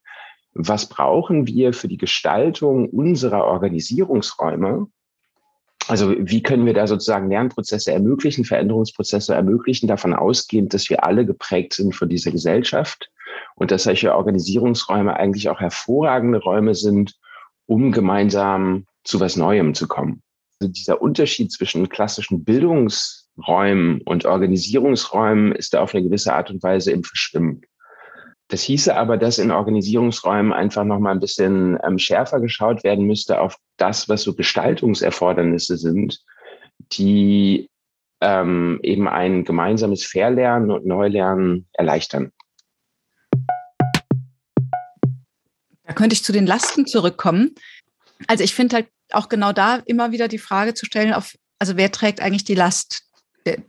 was 0.54 0.88
brauchen 0.88 1.48
wir 1.48 1.74
für 1.74 1.88
die 1.88 1.98
Gestaltung 1.98 2.89
unserer 2.89 3.46
Organisierungsräume? 3.46 4.88
Also 5.88 6.13
wie 6.17 6.41
können 6.41 6.65
wir 6.65 6.74
da 6.74 6.88
sozusagen 6.88 7.30
Lernprozesse 7.30 7.91
ermöglichen, 7.91 8.46
Veränderungsprozesse 8.46 9.34
ermöglichen, 9.34 9.88
davon 9.88 10.13
ausgehend, 10.13 10.74
dass 10.74 10.89
wir 10.89 11.04
alle 11.04 11.26
geprägt 11.26 11.74
sind 11.74 11.96
von 11.96 12.08
dieser 12.08 12.32
Gesellschaft 12.32 13.12
und 13.56 13.72
dass 13.72 13.84
solche 13.84 14.15
Organisierungsräume 14.15 15.15
eigentlich 15.15 15.50
auch 15.50 15.60
hervorragende 15.60 16.39
Räume 16.39 16.76
sind, 16.76 17.15
um 17.65 17.91
gemeinsam 17.91 18.86
zu 19.04 19.20
was 19.20 19.36
Neuem 19.36 19.74
zu 19.74 19.88
kommen. 19.88 20.22
Also 20.60 20.72
dieser 20.72 21.02
Unterschied 21.02 21.52
zwischen 21.52 21.89
klassischen 21.89 22.44
Bildungsräumen 22.44 24.02
und 24.02 24.26
Organisierungsräumen 24.26 25.52
ist 25.54 25.74
da 25.74 25.82
auf 25.82 25.94
eine 25.94 26.04
gewisse 26.04 26.34
Art 26.34 26.50
und 26.50 26.63
Weise 26.63 26.92
im 26.92 27.04
Verschwimmen. 27.04 27.62
Das 28.50 28.62
hieße 28.62 28.96
aber, 28.96 29.18
dass 29.18 29.39
in 29.39 29.52
Organisierungsräumen 29.52 30.54
einfach 30.54 30.84
noch 30.84 31.00
mal 31.00 31.12
ein 31.12 31.20
bisschen 31.20 31.78
ähm, 31.84 31.98
schärfer 31.98 32.39
geschaut 32.39 32.84
werden 32.84 33.06
müsste 33.06 33.39
auf 33.39 33.58
das, 33.78 34.10
was 34.10 34.24
so 34.24 34.36
Gestaltungserfordernisse 34.36 35.78
sind, 35.78 36.20
die 36.92 37.70
ähm, 38.22 38.80
eben 38.84 39.08
ein 39.08 39.44
gemeinsames 39.44 40.06
Verlernen 40.06 40.72
und 40.72 40.86
Neulernen 40.86 41.68
erleichtern. 41.74 42.32
Da 45.86 45.94
könnte 45.94 46.13
ich 46.13 46.24
zu 46.24 46.32
den 46.32 46.46
Lasten 46.46 46.86
zurückkommen. 46.86 47.56
Also 48.28 48.44
ich 48.44 48.54
finde 48.54 48.76
halt 48.78 48.88
auch 49.12 49.30
genau 49.30 49.54
da 49.54 49.82
immer 49.86 50.12
wieder 50.12 50.28
die 50.28 50.40
Frage 50.40 50.74
zu 50.74 50.86
stellen, 50.86 51.14
auf, 51.14 51.36
also 51.60 51.78
wer 51.78 51.92
trägt 51.92 52.22
eigentlich 52.22 52.44
die 52.44 52.56
Last 52.56 53.04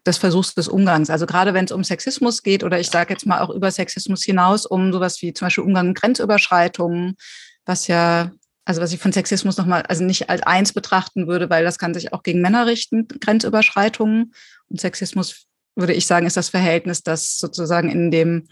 des 0.07 0.19
Versuchs 0.19 0.55
des 0.55 0.69
Umgangs? 0.69 1.11
Also 1.11 1.27
gerade 1.27 1.55
wenn 1.55 1.65
es 1.65 1.73
um 1.73 1.85
Sexismus 1.85 2.43
geht 2.43 2.65
oder 2.65 2.79
ich 2.81 2.91
sage 2.91 3.13
jetzt 3.13 3.27
mal 3.27 3.41
auch 3.41 3.51
über 3.51 3.71
Sexismus 3.71 4.23
hinaus, 4.23 4.67
um 4.67 4.93
sowas 4.93 5.21
wie 5.23 5.33
zum 5.33 5.47
Beispiel 5.47 5.65
Umgang 5.65 5.89
mit 5.89 6.01
Grenzüberschreitungen, 6.01 7.17
was 7.65 7.87
ja, 7.87 8.31
also 8.65 8.81
was 8.81 8.93
ich 8.93 9.01
von 9.01 9.13
Sexismus 9.13 9.57
nochmal, 9.57 9.83
also 9.83 10.05
nicht 10.05 10.31
als 10.31 10.43
eins 10.43 10.73
betrachten 10.73 11.27
würde, 11.27 11.51
weil 11.51 11.65
das 11.65 11.79
kann 11.79 11.95
sich 11.95 12.13
auch 12.13 12.23
gegen 12.23 12.41
Männer 12.41 12.67
richten, 12.67 13.09
Grenzüberschreitungen. 13.09 14.33
Und 14.69 14.81
Sexismus, 14.81 15.47
würde 15.75 15.93
ich 15.93 16.07
sagen, 16.07 16.27
ist 16.27 16.37
das 16.37 16.49
Verhältnis, 16.49 17.03
das 17.03 17.37
sozusagen 17.37 17.91
in 17.91 18.11
dem 18.11 18.49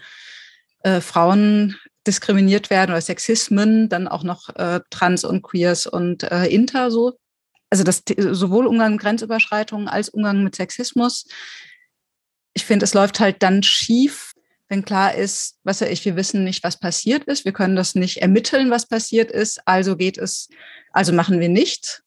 äh, 0.83 1.01
Frauen 1.01 1.77
diskriminiert 2.05 2.69
werden 2.69 2.91
oder 2.91 3.01
Sexismen, 3.01 3.89
dann 3.89 4.07
auch 4.07 4.23
noch 4.23 4.49
äh, 4.55 4.81
Trans 4.89 5.23
und 5.23 5.41
Queers 5.41 5.87
und 5.87 6.23
äh, 6.23 6.45
Inter 6.47 6.91
so. 6.91 7.17
Also 7.69 7.83
das 7.83 8.03
sowohl 8.17 8.67
Umgang 8.67 8.93
mit 8.93 9.01
Grenzüberschreitungen 9.01 9.87
als 9.87 10.09
Umgang 10.09 10.43
mit 10.43 10.55
Sexismus. 10.55 11.25
Ich 12.53 12.65
finde, 12.65 12.83
es 12.83 12.93
läuft 12.93 13.19
halt 13.19 13.41
dann 13.41 13.63
schief, 13.63 14.33
wenn 14.69 14.85
klar 14.85 15.15
ist, 15.15 15.57
was 15.63 15.79
ja 15.79 15.87
ich, 15.87 16.05
wir 16.05 16.15
wissen 16.15 16.43
nicht, 16.43 16.63
was 16.63 16.79
passiert 16.79 17.23
ist. 17.25 17.45
Wir 17.45 17.53
können 17.53 17.75
das 17.75 17.95
nicht 17.95 18.17
ermitteln, 18.17 18.69
was 18.69 18.87
passiert 18.87 19.31
ist. 19.31 19.59
Also 19.65 19.95
geht 19.95 20.17
es, 20.17 20.49
also 20.91 21.13
machen 21.13 21.39
wir 21.39 21.49
nichts. 21.49 22.03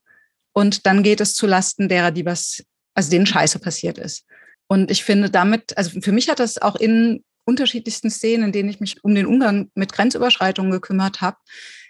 Und 0.52 0.86
dann 0.86 1.02
geht 1.02 1.20
es 1.20 1.34
zu 1.34 1.46
Lasten 1.46 1.88
derer, 1.88 2.10
die 2.10 2.24
was, 2.24 2.64
also 2.94 3.10
denen 3.10 3.26
Scheiße 3.26 3.58
passiert 3.58 3.98
ist. 3.98 4.24
Und 4.68 4.90
ich 4.90 5.04
finde 5.04 5.30
damit, 5.30 5.76
also 5.76 6.00
für 6.00 6.12
mich 6.12 6.28
hat 6.28 6.38
das 6.38 6.60
auch 6.60 6.76
in 6.76 7.24
unterschiedlichsten 7.46 8.10
Szenen, 8.10 8.46
in 8.46 8.52
denen 8.52 8.68
ich 8.68 8.80
mich 8.80 9.02
um 9.02 9.14
den 9.14 9.26
Umgang 9.26 9.70
mit 9.74 9.92
Grenzüberschreitungen 9.92 10.72
gekümmert 10.72 11.20
habe, 11.20 11.38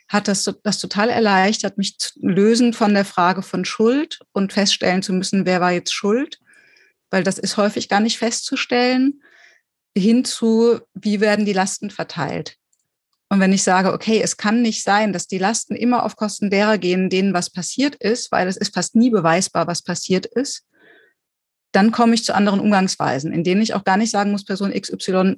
hat 0.09 0.29
das 0.29 0.45
das 0.63 0.79
total 0.79 1.09
erleichtert, 1.09 1.79
mich 1.79 1.99
zu 1.99 2.13
lösen 2.21 2.73
von 2.73 2.95
der 2.95 3.05
Frage 3.05 3.43
von 3.43 3.65
Schuld 3.65 4.21
und 4.33 4.53
feststellen 4.53 5.03
zu 5.03 5.13
müssen, 5.13 5.47
wer 5.47 5.61
war 5.61 5.73
jetzt 5.73 5.93
schuld, 5.93 6.39
weil 7.11 7.25
das 7.25 7.39
ist 7.39 7.57
häufig 7.57 7.89
gar 7.89 8.01
nicht 8.01 8.19
festzustellen, 8.19 9.23
hinzu, 9.97 10.79
wie 10.95 11.21
werden 11.21 11.45
die 11.45 11.53
Lasten 11.53 11.91
verteilt. 11.91 12.57
Und 13.29 13.41
wenn 13.41 13.53
ich 13.53 13.65
sage, 13.65 13.93
okay, 13.93 14.21
es 14.23 14.37
kann 14.37 14.63
nicht 14.63 14.85
sein, 14.85 15.13
dass 15.13 15.27
die 15.27 15.39
Lasten 15.39 15.75
immer 15.75 16.05
auf 16.05 16.15
Kosten 16.15 16.51
derer 16.51 16.79
gehen, 16.79 17.11
denen 17.11 17.35
was 17.35 17.51
passiert 17.51 17.97
ist, 17.97 18.31
weil 18.31 18.47
es 18.47 18.57
ist 18.57 18.75
fast 18.75 18.95
nie 18.95 19.11
beweisbar, 19.11 19.67
was 19.67 19.83
passiert 19.83 20.27
ist, 20.27 20.65
dann 21.73 21.93
komme 21.93 22.15
ich 22.15 22.25
zu 22.25 22.35
anderen 22.35 22.61
Umgangsweisen, 22.61 23.33
in 23.33 23.45
denen 23.45 23.63
ich 23.63 23.75
auch 23.75 23.85
gar 23.85 23.97
nicht 23.97 24.11
sagen 24.11 24.31
muss, 24.31 24.45
Person 24.45 24.73
XY 24.73 25.37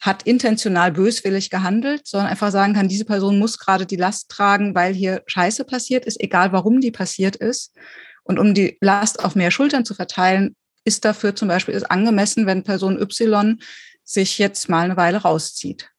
hat 0.00 0.22
intentional 0.24 0.92
böswillig 0.92 1.50
gehandelt, 1.50 2.06
sondern 2.06 2.30
einfach 2.30 2.52
sagen 2.52 2.74
kann, 2.74 2.88
diese 2.88 3.04
Person 3.04 3.38
muss 3.38 3.58
gerade 3.58 3.84
die 3.84 3.96
Last 3.96 4.28
tragen, 4.28 4.74
weil 4.74 4.94
hier 4.94 5.22
Scheiße 5.26 5.64
passiert 5.64 6.04
ist, 6.04 6.20
egal 6.20 6.52
warum 6.52 6.80
die 6.80 6.92
passiert 6.92 7.36
ist. 7.36 7.74
Und 8.22 8.38
um 8.38 8.54
die 8.54 8.76
Last 8.80 9.24
auf 9.24 9.34
mehr 9.34 9.50
Schultern 9.50 9.84
zu 9.84 9.94
verteilen, 9.94 10.54
ist 10.84 11.04
dafür 11.04 11.34
zum 11.34 11.48
Beispiel 11.48 11.74
ist 11.74 11.90
angemessen, 11.90 12.46
wenn 12.46 12.62
Person 12.62 13.00
Y 13.00 13.58
sich 14.04 14.38
jetzt 14.38 14.68
mal 14.68 14.84
eine 14.84 14.96
Weile 14.96 15.18
rauszieht. 15.18 15.90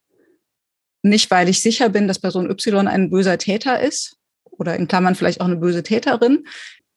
Nicht, 1.03 1.29
weil 1.31 1.49
ich 1.49 1.61
sicher 1.61 1.89
bin, 1.89 2.07
dass 2.07 2.19
Person 2.19 2.49
Y 2.49 2.87
ein 2.87 3.09
böser 3.09 3.37
Täter 3.37 3.81
ist 3.81 4.17
oder 4.43 4.75
in 4.75 4.87
Klammern 4.87 5.15
vielleicht 5.15 5.41
auch 5.41 5.45
eine 5.45 5.57
böse 5.57 5.83
Täterin, 5.83 6.45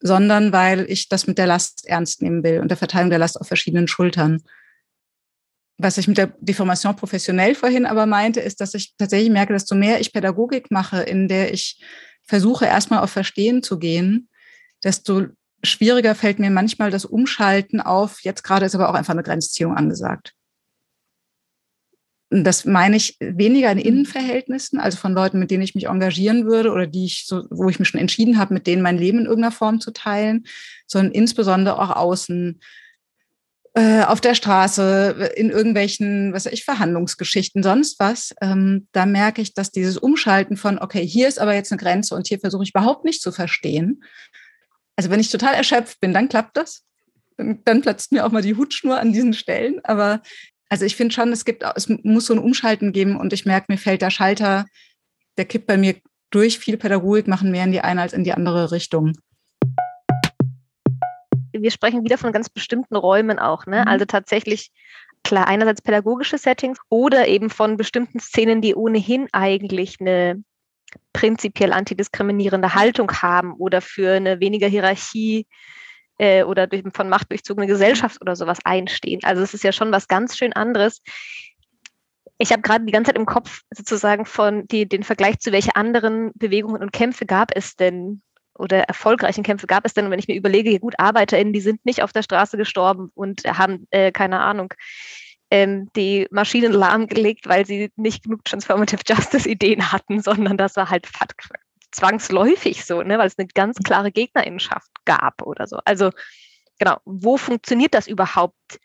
sondern 0.02 0.52
weil 0.52 0.90
ich 0.90 1.08
das 1.08 1.26
mit 1.26 1.38
der 1.38 1.46
Last 1.46 1.86
ernst 1.86 2.22
nehmen 2.22 2.42
will 2.42 2.60
und 2.60 2.68
der 2.68 2.76
Verteilung 2.76 3.10
der 3.10 3.18
Last 3.18 3.40
auf 3.40 3.46
verschiedenen 3.46 3.88
Schultern. 3.88 4.42
Was 5.78 5.98
ich 5.98 6.08
mit 6.08 6.18
der 6.18 6.34
Deformation 6.40 6.96
professionell 6.96 7.54
vorhin 7.54 7.86
aber 7.86 8.06
meinte, 8.06 8.40
ist, 8.40 8.60
dass 8.60 8.74
ich 8.74 8.94
tatsächlich 8.96 9.30
merke, 9.30 9.52
desto 9.52 9.74
mehr 9.74 10.00
ich 10.00 10.12
Pädagogik 10.12 10.70
mache, 10.70 11.02
in 11.02 11.28
der 11.28 11.52
ich 11.54 11.82
versuche, 12.24 12.66
erstmal 12.66 13.00
auf 13.00 13.10
Verstehen 13.10 13.62
zu 13.62 13.78
gehen, 13.78 14.28
desto 14.84 15.26
schwieriger 15.62 16.14
fällt 16.14 16.38
mir 16.38 16.50
manchmal 16.50 16.90
das 16.90 17.04
Umschalten 17.04 17.80
auf, 17.80 18.22
jetzt 18.22 18.42
gerade 18.42 18.66
ist 18.66 18.74
aber 18.74 18.90
auch 18.90 18.94
einfach 18.94 19.14
eine 19.14 19.22
Grenzziehung 19.22 19.76
angesagt 19.76 20.34
das 22.32 22.64
meine 22.64 22.96
ich 22.96 23.16
weniger 23.20 23.70
in 23.70 23.78
mhm. 23.78 23.84
Innenverhältnissen, 23.84 24.80
also 24.80 24.96
von 24.96 25.12
Leuten, 25.12 25.38
mit 25.38 25.50
denen 25.50 25.62
ich 25.62 25.74
mich 25.74 25.86
engagieren 25.86 26.46
würde 26.46 26.72
oder 26.72 26.86
die 26.86 27.04
ich 27.04 27.26
so, 27.26 27.44
wo 27.50 27.68
ich 27.68 27.78
mich 27.78 27.88
schon 27.88 28.00
entschieden 28.00 28.38
habe, 28.38 28.54
mit 28.54 28.66
denen 28.66 28.82
mein 28.82 28.98
Leben 28.98 29.18
in 29.18 29.26
irgendeiner 29.26 29.52
Form 29.52 29.80
zu 29.80 29.92
teilen, 29.92 30.44
sondern 30.86 31.12
insbesondere 31.12 31.78
auch 31.78 31.90
außen. 31.90 32.60
äh, 33.74 34.02
auf 34.02 34.20
der 34.20 34.34
Straße, 34.34 35.32
in 35.36 35.48
irgendwelchen, 35.50 36.32
was 36.34 36.44
weiß 36.44 36.52
ich, 36.52 36.64
Verhandlungsgeschichten, 36.64 37.62
sonst 37.62 37.98
was, 37.98 38.34
ähm, 38.42 38.86
da 38.92 39.06
merke 39.06 39.40
ich, 39.40 39.54
dass 39.54 39.70
dieses 39.70 39.96
Umschalten 39.96 40.56
von, 40.58 40.78
okay, 40.78 41.06
hier 41.06 41.26
ist 41.26 41.38
aber 41.38 41.54
jetzt 41.54 41.72
eine 41.72 41.80
Grenze 41.80 42.14
und 42.14 42.26
hier 42.26 42.38
versuche 42.38 42.64
ich 42.64 42.70
überhaupt 42.70 43.04
nicht 43.04 43.22
zu 43.22 43.32
verstehen. 43.32 44.02
Also 44.96 45.08
wenn 45.10 45.20
ich 45.20 45.30
total 45.30 45.54
erschöpft 45.54 46.00
bin, 46.00 46.12
dann 46.12 46.28
klappt 46.28 46.56
das. 46.56 46.84
Dann, 47.38 47.60
dann 47.64 47.80
platzt 47.80 48.12
mir 48.12 48.26
auch 48.26 48.30
mal 48.30 48.42
die 48.42 48.56
Hutschnur 48.56 49.00
an 49.00 49.12
diesen 49.12 49.32
Stellen. 49.32 49.80
Aber 49.84 50.20
also 50.72 50.86
ich 50.86 50.96
finde 50.96 51.12
schon, 51.12 51.30
es 51.32 51.44
gibt, 51.44 51.64
es 51.76 51.86
muss 52.02 52.24
so 52.24 52.32
ein 52.32 52.38
Umschalten 52.38 52.92
geben 52.92 53.20
und 53.20 53.34
ich 53.34 53.44
merke, 53.44 53.66
mir 53.68 53.76
fällt 53.76 54.00
der 54.00 54.08
Schalter, 54.08 54.64
der 55.36 55.44
kippt 55.44 55.66
bei 55.66 55.76
mir 55.76 55.96
durch 56.30 56.58
viel 56.58 56.78
Pädagogik 56.78 57.28
machen 57.28 57.50
mehr 57.50 57.64
in 57.64 57.72
die 57.72 57.82
eine 57.82 58.00
als 58.00 58.14
in 58.14 58.24
die 58.24 58.32
andere 58.32 58.72
Richtung 58.72 59.12
wir 61.52 61.70
sprechen 61.70 62.02
wieder 62.02 62.16
von 62.16 62.32
ganz 62.32 62.48
bestimmten 62.48 62.96
Räumen 62.96 63.38
auch. 63.38 63.66
Ne? 63.66 63.82
Mhm. 63.82 63.88
Also 63.88 64.06
tatsächlich, 64.06 64.72
klar, 65.22 65.46
einerseits 65.46 65.82
pädagogische 65.82 66.38
Settings 66.38 66.78
oder 66.88 67.28
eben 67.28 67.50
von 67.50 67.76
bestimmten 67.76 68.18
Szenen, 68.18 68.62
die 68.62 68.74
ohnehin 68.74 69.28
eigentlich 69.32 70.00
eine 70.00 70.42
prinzipiell 71.12 71.74
antidiskriminierende 71.74 72.74
Haltung 72.74 73.12
haben 73.12 73.52
oder 73.52 73.82
für 73.82 74.12
eine 74.14 74.40
weniger 74.40 74.66
Hierarchie 74.66 75.46
äh, 76.22 76.44
oder 76.44 76.68
durch, 76.68 76.84
von 76.94 77.08
Macht 77.08 77.30
durchzogene 77.32 77.66
Gesellschaft 77.66 78.20
oder 78.20 78.36
sowas 78.36 78.58
einstehen. 78.64 79.20
Also 79.24 79.42
es 79.42 79.54
ist 79.54 79.64
ja 79.64 79.72
schon 79.72 79.90
was 79.90 80.06
ganz 80.06 80.38
schön 80.38 80.52
anderes. 80.52 81.02
Ich 82.38 82.52
habe 82.52 82.62
gerade 82.62 82.84
die 82.84 82.92
ganze 82.92 83.08
Zeit 83.08 83.18
im 83.18 83.26
Kopf 83.26 83.62
sozusagen 83.70 84.24
von 84.24 84.68
die, 84.68 84.88
den 84.88 85.02
Vergleich 85.02 85.40
zu 85.40 85.50
welche 85.50 85.74
anderen 85.74 86.30
Bewegungen 86.34 86.80
und 86.80 86.92
Kämpfe 86.92 87.26
gab 87.26 87.50
es 87.56 87.74
denn 87.74 88.22
oder 88.56 88.84
erfolgreichen 88.84 89.42
Kämpfe 89.42 89.66
gab 89.66 89.84
es 89.84 89.94
denn? 89.94 90.04
Und 90.04 90.12
wenn 90.12 90.18
ich 90.20 90.28
mir 90.28 90.36
überlege, 90.36 90.78
gut, 90.78 90.94
ArbeiterInnen, 90.98 91.52
die 91.52 91.60
sind 91.60 91.84
nicht 91.84 92.02
auf 92.04 92.12
der 92.12 92.22
Straße 92.22 92.56
gestorben 92.56 93.10
und 93.14 93.42
haben, 93.44 93.88
äh, 93.90 94.12
keine 94.12 94.40
Ahnung, 94.40 94.74
ähm, 95.50 95.88
die 95.96 96.28
Maschinen 96.30 96.72
lahmgelegt, 96.72 97.48
weil 97.48 97.66
sie 97.66 97.90
nicht 97.96 98.22
genug 98.22 98.44
Transformative 98.44 99.00
Justice 99.08 99.48
Ideen 99.48 99.90
hatten, 99.90 100.22
sondern 100.22 100.56
das 100.56 100.76
war 100.76 100.88
halt 100.88 101.08
zwangsläufig 101.92 102.84
so, 102.84 103.02
ne, 103.02 103.18
weil 103.18 103.26
es 103.26 103.38
eine 103.38 103.48
ganz 103.48 103.78
klare 103.78 104.10
Gegnerinnenschaft 104.10 104.90
gab 105.04 105.42
oder 105.42 105.66
so. 105.66 105.78
Also 105.84 106.10
genau, 106.78 106.98
wo 107.04 107.36
funktioniert 107.36 107.94
das 107.94 108.08
überhaupt, 108.08 108.80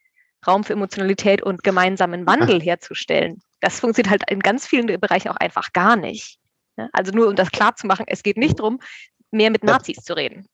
Raum 0.46 0.64
für 0.64 0.74
Emotionalität 0.74 1.42
und 1.42 1.64
gemeinsamen 1.64 2.28
Wandel 2.28 2.62
herzustellen? 2.62 3.42
Das 3.60 3.80
funktioniert 3.80 4.12
halt 4.12 4.30
in 4.30 4.40
ganz 4.40 4.68
vielen 4.68 4.86
Bereichen 4.86 5.30
auch 5.30 5.38
einfach 5.38 5.74
gar 5.74 5.96
nicht. 5.96 6.38
Ne? 6.76 6.90
Also 6.94 7.12
nur 7.12 7.28
um 7.28 7.36
das 7.36 7.52
klar 7.52 7.76
zu 7.76 7.88
machen, 7.88 8.06
es 8.08 8.22
geht 8.22 8.38
nicht 8.38 8.60
darum, 8.60 8.80
mehr 9.32 9.50
mit 9.50 9.64
Nazis 9.64 9.98
zu 9.98 10.16
reden. 10.16 10.48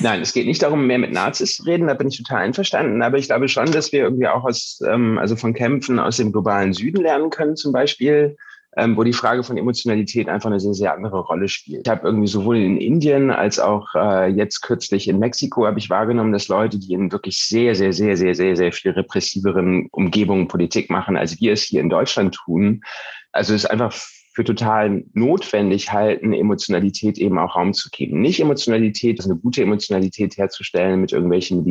Nein, 0.00 0.20
es 0.20 0.32
geht 0.32 0.46
nicht 0.46 0.62
darum, 0.62 0.86
mehr 0.86 0.98
mit 0.98 1.12
Nazis 1.12 1.56
zu 1.56 1.62
reden, 1.62 1.86
da 1.86 1.94
bin 1.94 2.08
ich 2.08 2.18
total 2.18 2.42
einverstanden. 2.42 3.02
Aber 3.02 3.18
ich 3.18 3.26
glaube 3.26 3.48
schon, 3.48 3.70
dass 3.70 3.92
wir 3.92 4.00
irgendwie 4.00 4.26
auch 4.26 4.44
aus, 4.44 4.80
ähm, 4.86 5.16
also 5.18 5.36
von 5.36 5.54
Kämpfen 5.54 5.98
aus 6.00 6.16
dem 6.16 6.32
globalen 6.32 6.72
Süden 6.72 7.02
lernen 7.02 7.30
können, 7.30 7.56
zum 7.56 7.72
Beispiel, 7.72 8.36
ähm, 8.76 8.96
wo 8.96 9.04
die 9.04 9.14
Frage 9.14 9.42
von 9.42 9.56
Emotionalität 9.56 10.28
einfach 10.28 10.50
eine 10.50 10.60
sehr, 10.60 10.74
sehr 10.74 10.94
andere 10.94 11.20
Rolle 11.20 11.48
spielt. 11.48 11.86
Ich 11.86 11.90
habe 11.90 12.06
irgendwie 12.06 12.28
sowohl 12.28 12.58
in 12.58 12.76
Indien 12.76 13.30
als 13.30 13.58
auch 13.58 13.94
äh, 13.94 14.28
jetzt 14.28 14.60
kürzlich 14.60 15.08
in 15.08 15.18
Mexiko 15.18 15.66
habe 15.66 15.78
ich 15.78 15.88
wahrgenommen, 15.88 16.32
dass 16.32 16.48
Leute, 16.48 16.78
die 16.78 16.92
in 16.92 17.10
wirklich 17.10 17.38
sehr, 17.38 17.74
sehr, 17.74 17.94
sehr, 17.94 18.16
sehr, 18.16 18.34
sehr, 18.34 18.54
sehr 18.54 18.72
viel 18.72 18.90
repressiveren 18.90 19.88
Umgebungen 19.92 20.46
Politik 20.46 20.90
machen, 20.90 21.16
als 21.16 21.40
wir 21.40 21.52
es 21.52 21.62
hier 21.62 21.80
in 21.80 21.88
Deutschland 21.88 22.34
tun. 22.34 22.82
Also 23.32 23.54
es 23.54 23.64
ist 23.64 23.70
einfach 23.70 23.94
für 24.34 24.44
total 24.44 25.04
notwendig 25.14 25.92
halten, 25.92 26.34
Emotionalität 26.34 27.16
eben 27.16 27.38
auch 27.38 27.56
Raum 27.56 27.72
zu 27.72 27.88
geben. 27.88 28.20
Nicht 28.20 28.38
Emotionalität, 28.38 29.18
also 29.18 29.30
eine 29.30 29.40
gute 29.40 29.62
Emotionalität 29.62 30.36
herzustellen 30.36 31.00
mit 31.00 31.12
irgendwelchen 31.12 31.64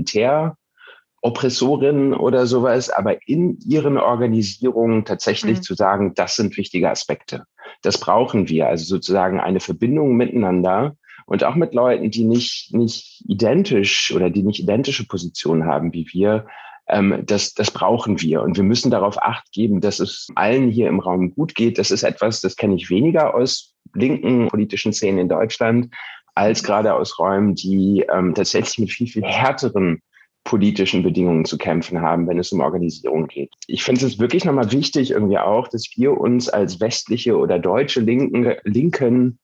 Militäroppressorinnen 1.25 2.13
oder 2.13 2.45
sowas, 2.45 2.89
aber 2.89 3.17
in 3.27 3.57
ihren 3.65 3.97
Organisierungen 3.97 5.05
tatsächlich 5.05 5.57
mhm. 5.57 5.63
zu 5.63 5.73
sagen, 5.73 6.13
das 6.15 6.35
sind 6.35 6.55
wichtige 6.57 6.89
Aspekte. 6.89 7.45
Das 7.81 7.99
brauchen 7.99 8.47
wir, 8.47 8.67
also 8.67 8.85
sozusagen 8.85 9.39
eine 9.39 9.59
Verbindung 9.59 10.15
miteinander 10.15 10.95
und 11.25 11.43
auch 11.43 11.55
mit 11.55 11.73
Leuten, 11.73 12.11
die 12.11 12.25
nicht, 12.25 12.73
nicht 12.73 13.23
identisch 13.27 14.13
oder 14.15 14.29
die 14.29 14.43
nicht 14.43 14.59
identische 14.59 15.07
Positionen 15.07 15.65
haben 15.65 15.93
wie 15.93 16.07
wir, 16.11 16.45
ähm, 16.87 17.23
das, 17.25 17.55
das 17.55 17.71
brauchen 17.71 18.21
wir. 18.21 18.43
Und 18.43 18.57
wir 18.57 18.63
müssen 18.63 18.91
darauf 18.91 19.21
acht 19.21 19.51
geben, 19.51 19.81
dass 19.81 19.99
es 19.99 20.27
allen 20.35 20.69
hier 20.69 20.87
im 20.87 20.99
Raum 20.99 21.33
gut 21.33 21.55
geht. 21.55 21.79
Das 21.79 21.89
ist 21.89 22.03
etwas, 22.03 22.41
das 22.41 22.55
kenne 22.55 22.75
ich 22.75 22.91
weniger 22.91 23.33
aus 23.33 23.73
linken 23.95 24.49
politischen 24.49 24.93
Szenen 24.93 25.17
in 25.17 25.29
Deutschland, 25.29 25.91
als 26.35 26.61
gerade 26.61 26.93
aus 26.93 27.17
Räumen, 27.17 27.55
die 27.55 28.05
ähm, 28.13 28.35
tatsächlich 28.35 28.77
mit 28.77 28.91
viel, 28.91 29.07
viel 29.07 29.23
härteren 29.23 30.01
politischen 30.45 31.03
Bedingungen 31.03 31.43
zu 31.43 31.57
kämpfen 31.57 32.01
haben, 32.01 32.27
wenn 32.27 32.39
es 32.39 32.51
um 32.51 32.61
Organisierung 32.61 33.27
geht. 33.27 33.51
Ich 33.67 33.83
finde 33.83 34.05
es 34.05 34.19
wirklich 34.19 34.45
nochmal 34.45 34.71
wichtig 34.71 35.11
irgendwie 35.11 35.39
auch, 35.39 35.67
dass 35.67 35.89
wir 35.95 36.17
uns 36.17 36.47
als 36.47 36.79
westliche 36.79 37.35
oder 37.35 37.59
deutsche 37.59 37.99
Linken, 37.99 38.53
Linken 38.63 39.39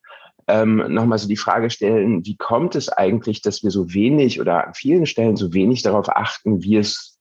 ähm, 0.46 0.76
nochmal 0.88 1.18
so 1.18 1.28
die 1.28 1.36
Frage 1.36 1.70
stellen, 1.70 2.24
wie 2.24 2.36
kommt 2.36 2.76
es 2.76 2.88
eigentlich, 2.88 3.42
dass 3.42 3.62
wir 3.62 3.70
so 3.70 3.92
wenig 3.92 4.40
oder 4.40 4.68
an 4.68 4.74
vielen 4.74 5.04
Stellen 5.04 5.36
so 5.36 5.52
wenig 5.52 5.82
darauf 5.82 6.08
achten, 6.08 6.62
wie 6.62 6.76
es 6.76 7.18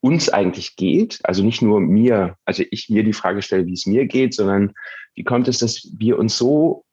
uns 0.00 0.28
eigentlich 0.28 0.76
geht. 0.76 1.20
Also 1.22 1.42
nicht 1.42 1.62
nur 1.62 1.80
mir, 1.80 2.36
also 2.44 2.62
ich 2.70 2.90
mir 2.90 3.02
die 3.02 3.12
Frage 3.14 3.40
stelle, 3.40 3.66
wie 3.66 3.72
es 3.74 3.86
mir 3.86 4.06
geht, 4.06 4.34
sondern 4.34 4.72
wie 5.14 5.24
kommt 5.24 5.48
es, 5.48 5.58
dass 5.58 5.90
wir 5.96 6.18
uns 6.18 6.36
so 6.36 6.84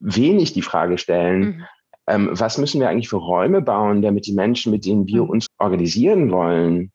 wenig 0.00 0.52
die 0.52 0.62
Frage 0.62 0.98
stellen, 0.98 1.40
mhm. 1.40 1.64
Ähm, 2.08 2.30
was 2.32 2.58
müssen 2.58 2.80
wir 2.80 2.88
eigentlich 2.88 3.08
für 3.08 3.16
Räume 3.16 3.62
bauen, 3.62 4.02
damit 4.02 4.26
die 4.26 4.34
Menschen, 4.34 4.72
mit 4.72 4.84
denen 4.84 5.06
wir 5.06 5.24
mhm. 5.24 5.30
uns 5.30 5.46
organisieren 5.58 6.30
wollen, 6.30 6.92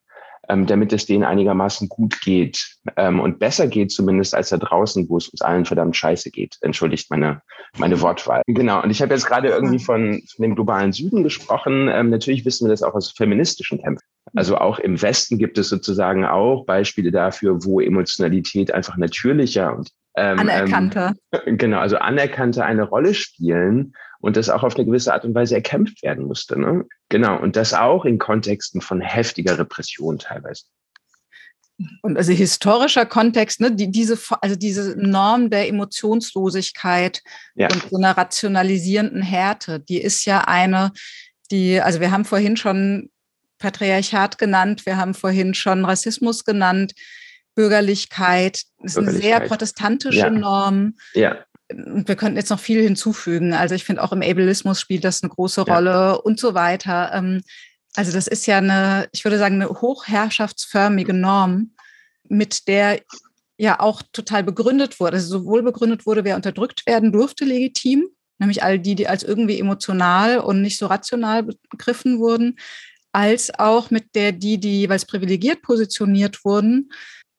ähm, 0.50 0.66
damit 0.66 0.94
es 0.94 1.06
denen 1.06 1.24
einigermaßen 1.24 1.90
gut 1.90 2.22
geht 2.22 2.78
ähm, 2.98 3.20
und 3.20 3.40
besser 3.40 3.68
geht 3.68 3.92
zumindest 3.92 4.36
als 4.36 4.50
da 4.50 4.58
draußen, 4.58 5.08
wo 5.10 5.18
es 5.18 5.28
uns 5.30 5.42
allen 5.42 5.66
verdammt 5.66 5.96
scheiße 5.96 6.32
geht. 6.32 6.58
Entschuldigt 6.62 7.10
meine, 7.10 7.42
meine 7.78 8.00
Wortwahl. 8.02 8.42
Genau, 8.48 8.82
und 8.84 8.90
ich 8.90 9.02
habe 9.02 9.14
jetzt 9.14 9.26
gerade 9.26 9.50
irgendwie 9.50 9.80
von, 9.80 10.22
von 10.36 10.44
dem 10.44 10.56
globalen 10.56 10.94
Süden 10.94 11.24
gesprochen. 11.24 11.90
Ähm, 11.92 12.10
natürlich 12.10 12.46
wissen 12.46 12.68
wir 12.68 12.72
das 12.72 12.84
auch 12.84 12.94
aus 12.94 13.12
feministischen 13.12 13.82
Kämpfen. 13.82 14.06
Also 14.36 14.58
auch 14.58 14.80
im 14.80 15.02
Westen 15.02 15.38
gibt 15.38 15.58
es 15.58 15.70
sozusagen 15.70 16.26
auch 16.26 16.66
Beispiele 16.66 17.12
dafür, 17.12 17.64
wo 17.64 17.80
Emotionalität 17.80 18.72
einfach 18.74 18.98
natürlicher 18.98 19.76
und 19.76 19.90
ähm, 20.18 20.40
anerkannter. 20.40 21.14
Ähm, 21.46 21.58
genau, 21.58 21.80
also 21.80 21.98
anerkannter 21.98 22.66
eine 22.66 22.84
Rolle 22.84 23.14
spielen 23.14 23.94
und 24.26 24.36
das 24.38 24.50
auch 24.50 24.64
auf 24.64 24.76
eine 24.76 24.86
gewisse 24.86 25.14
Art 25.14 25.24
und 25.24 25.36
Weise 25.36 25.54
erkämpft 25.54 26.02
werden 26.02 26.26
musste. 26.26 26.60
Ne? 26.60 26.86
Genau, 27.10 27.40
und 27.40 27.56
das 27.56 27.76
auch 27.76 28.06
in 28.06 28.18
Kontexten 28.18 28.82
von 28.82 29.00
heftiger 29.00 29.60
Repression 29.60 30.18
teilweise. 30.18 30.64
Und 32.02 32.18
also 32.18 32.32
historischer 32.32 33.06
Kontext, 33.06 33.62
ne, 33.62 33.72
die, 33.72 33.92
diese, 33.92 34.18
also 34.42 34.56
diese 34.56 34.96
Norm 34.98 35.52
der 35.52 35.68
Emotionslosigkeit 35.68 37.22
ja. 37.54 37.68
und 37.72 37.88
so 37.88 37.98
einer 37.98 38.18
rationalisierenden 38.18 39.22
Härte, 39.22 39.80
die 39.80 40.02
ist 40.02 40.26
ja 40.26 40.42
eine, 40.48 40.92
die, 41.52 41.80
also 41.80 42.00
wir 42.00 42.10
haben 42.10 42.26
vorhin 42.26 42.58
schon 42.58 43.12
Patriarchat 43.60 44.40
genannt, 44.40 44.88
wir 44.88 44.98
haben 44.98 45.14
vorhin 45.14 45.54
schon 45.54 45.86
Rassismus 45.86 46.46
genannt, 46.46 46.94
Bürgerlichkeit, 47.54 48.64
ist 48.82 48.98
eine 48.98 49.12
sehr 49.12 49.42
protestantische 49.42 50.18
ja. 50.18 50.30
Norm. 50.32 50.96
Ja. 51.14 51.46
Und 51.72 52.08
wir 52.08 52.16
könnten 52.16 52.38
jetzt 52.38 52.50
noch 52.50 52.60
viel 52.60 52.82
hinzufügen. 52.82 53.54
Also 53.54 53.76
ich 53.76 53.84
finde 53.84 54.04
auch 54.04 54.12
im 54.12 54.22
Ableismus 54.22 54.80
spielt 54.80 55.04
das 55.04 55.24
eine 55.24 55.32
große 55.32 55.62
Rolle 55.62 55.92
ja. 55.92 56.12
und 56.12 56.40
so 56.40 56.54
weiter. 56.54 57.12
Ähm, 57.14 57.42
also 57.96 58.12
das 58.12 58.28
ist 58.28 58.46
ja 58.46 58.58
eine, 58.58 59.08
ich 59.14 59.24
würde 59.24 59.38
sagen, 59.38 59.56
eine 59.56 59.70
hochherrschaftsförmige 59.70 61.14
Norm, 61.14 61.72
mit 62.28 62.68
der 62.68 63.02
ja 63.58 63.80
auch 63.80 64.02
total 64.12 64.44
begründet 64.44 65.00
wurde. 65.00 65.16
Also 65.16 65.40
sowohl 65.40 65.64
begründet 65.64 66.06
wurde, 66.06 66.24
wer 66.24 66.36
unterdrückt 66.36 66.86
werden 66.86 67.12
durfte, 67.12 67.46
legitim, 67.46 68.08
nämlich 68.38 68.64
all 68.64 68.80
die, 68.80 68.96
die 68.96 69.08
als 69.08 69.24
irgendwie 69.24 69.60
emotional 69.60 70.40
und 70.40 70.62
nicht 70.62 70.78
so 70.78 70.88
rational 70.88 71.44
begriffen 71.44 72.20
wurden, 72.20 72.58
als 73.12 73.58
auch 73.58 73.92
mit 73.92 74.14
der 74.14 74.34
die, 74.34 74.60
die 74.60 74.82
jeweils 74.82 75.06
privilegiert 75.06 75.62
positioniert 75.62 76.44
wurden, 76.44 76.90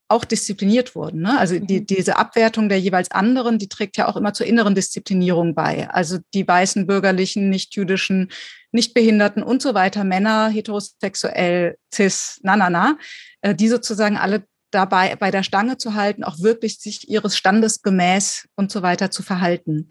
auch 0.09 0.25
diszipliniert 0.25 0.95
wurden. 0.95 1.23
Ne? 1.23 1.39
Also 1.39 1.59
die, 1.59 1.81
mhm. 1.81 1.87
diese 1.87 2.17
Abwertung 2.17 2.69
der 2.69 2.79
jeweils 2.79 3.11
anderen, 3.11 3.59
die 3.59 3.69
trägt 3.69 3.97
ja 3.97 4.09
auch 4.09 4.17
immer 4.17 4.33
zur 4.33 4.47
inneren 4.47 4.75
Disziplinierung 4.75 5.55
bei. 5.55 5.91
Also 5.91 6.19
die 6.33 6.47
weißen, 6.47 6.87
bürgerlichen, 6.87 7.51
nicht-jüdischen, 7.51 8.31
nicht-behinderten 8.73 9.43
und 9.43 9.63
so 9.63 9.75
weiter, 9.75 10.05
Männer, 10.05 10.49
heterosexuell, 10.49 11.77
cis, 11.93 12.39
na, 12.43 12.57
na, 12.57 12.71
na, 12.71 12.99
äh, 13.41 13.55
die 13.55 13.69
sozusagen 13.69 14.17
alle 14.17 14.45
dabei 14.71 15.17
bei 15.17 15.31
der 15.31 15.43
Stange 15.43 15.79
zu 15.79 15.95
halten, 15.95 16.23
auch 16.23 16.39
wirklich 16.41 16.79
sich 16.79 17.09
ihres 17.09 17.37
Standes 17.37 17.83
gemäß 17.83 18.47
und 18.57 18.71
so 18.71 18.83
weiter 18.83 19.11
zu 19.11 19.23
verhalten. 19.23 19.89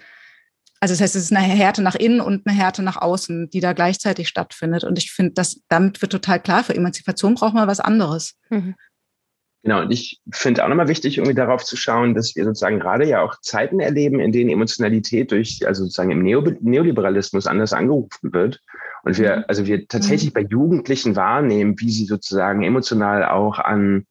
Also 0.79 0.93
das 0.93 1.01
heißt, 1.01 1.15
es 1.15 1.23
ist 1.23 1.35
eine 1.35 1.41
Härte 1.41 1.81
nach 1.81 1.95
innen 1.95 2.21
und 2.21 2.45
eine 2.45 2.55
Härte 2.55 2.83
nach 2.83 2.97
außen, 2.97 3.49
die 3.49 3.59
da 3.59 3.73
gleichzeitig 3.73 4.27
stattfindet. 4.27 4.83
Und 4.83 4.97
ich 4.97 5.11
finde, 5.11 5.33
dass 5.33 5.61
damit 5.67 6.01
wird 6.01 6.11
total 6.11 6.39
klar, 6.39 6.63
für 6.63 6.75
Emanzipation 6.75 7.35
braucht 7.35 7.53
man 7.53 7.67
was 7.67 7.79
anderes. 7.79 8.35
Mhm. 8.49 8.75
Genau, 9.65 9.81
und 9.81 9.91
ich 9.91 10.21
finde 10.31 10.63
auch 10.63 10.69
nochmal 10.69 10.89
wichtig, 10.89 11.17
irgendwie 11.17 11.33
darauf 11.33 11.63
zu 11.63 11.75
schauen, 11.75 12.13
dass 12.13 12.35
wir 12.35 12.45
sozusagen 12.45 12.79
gerade 12.79 13.03
ja 13.07 13.23
auch 13.23 13.41
Zeiten 13.41 13.79
erleben, 13.79 14.19
in 14.19 14.31
denen 14.31 14.51
Emotionalität 14.51 15.31
durch, 15.31 15.65
also 15.65 15.85
sozusagen 15.85 16.11
im 16.11 16.21
Neo 16.21 16.43
Neoliberalismus 16.61 17.47
anders 17.47 17.73
angerufen 17.73 18.31
wird. 18.31 18.61
Und 19.03 19.17
wir, 19.17 19.37
mhm. 19.37 19.43
also 19.47 19.65
wir 19.65 19.87
tatsächlich 19.87 20.29
mhm. 20.29 20.33
bei 20.33 20.41
Jugendlichen 20.41 21.15
wahrnehmen, 21.15 21.79
wie 21.79 21.89
sie 21.89 22.05
sozusagen 22.05 22.61
emotional 22.61 23.25
auch 23.25 23.57
an 23.57 24.05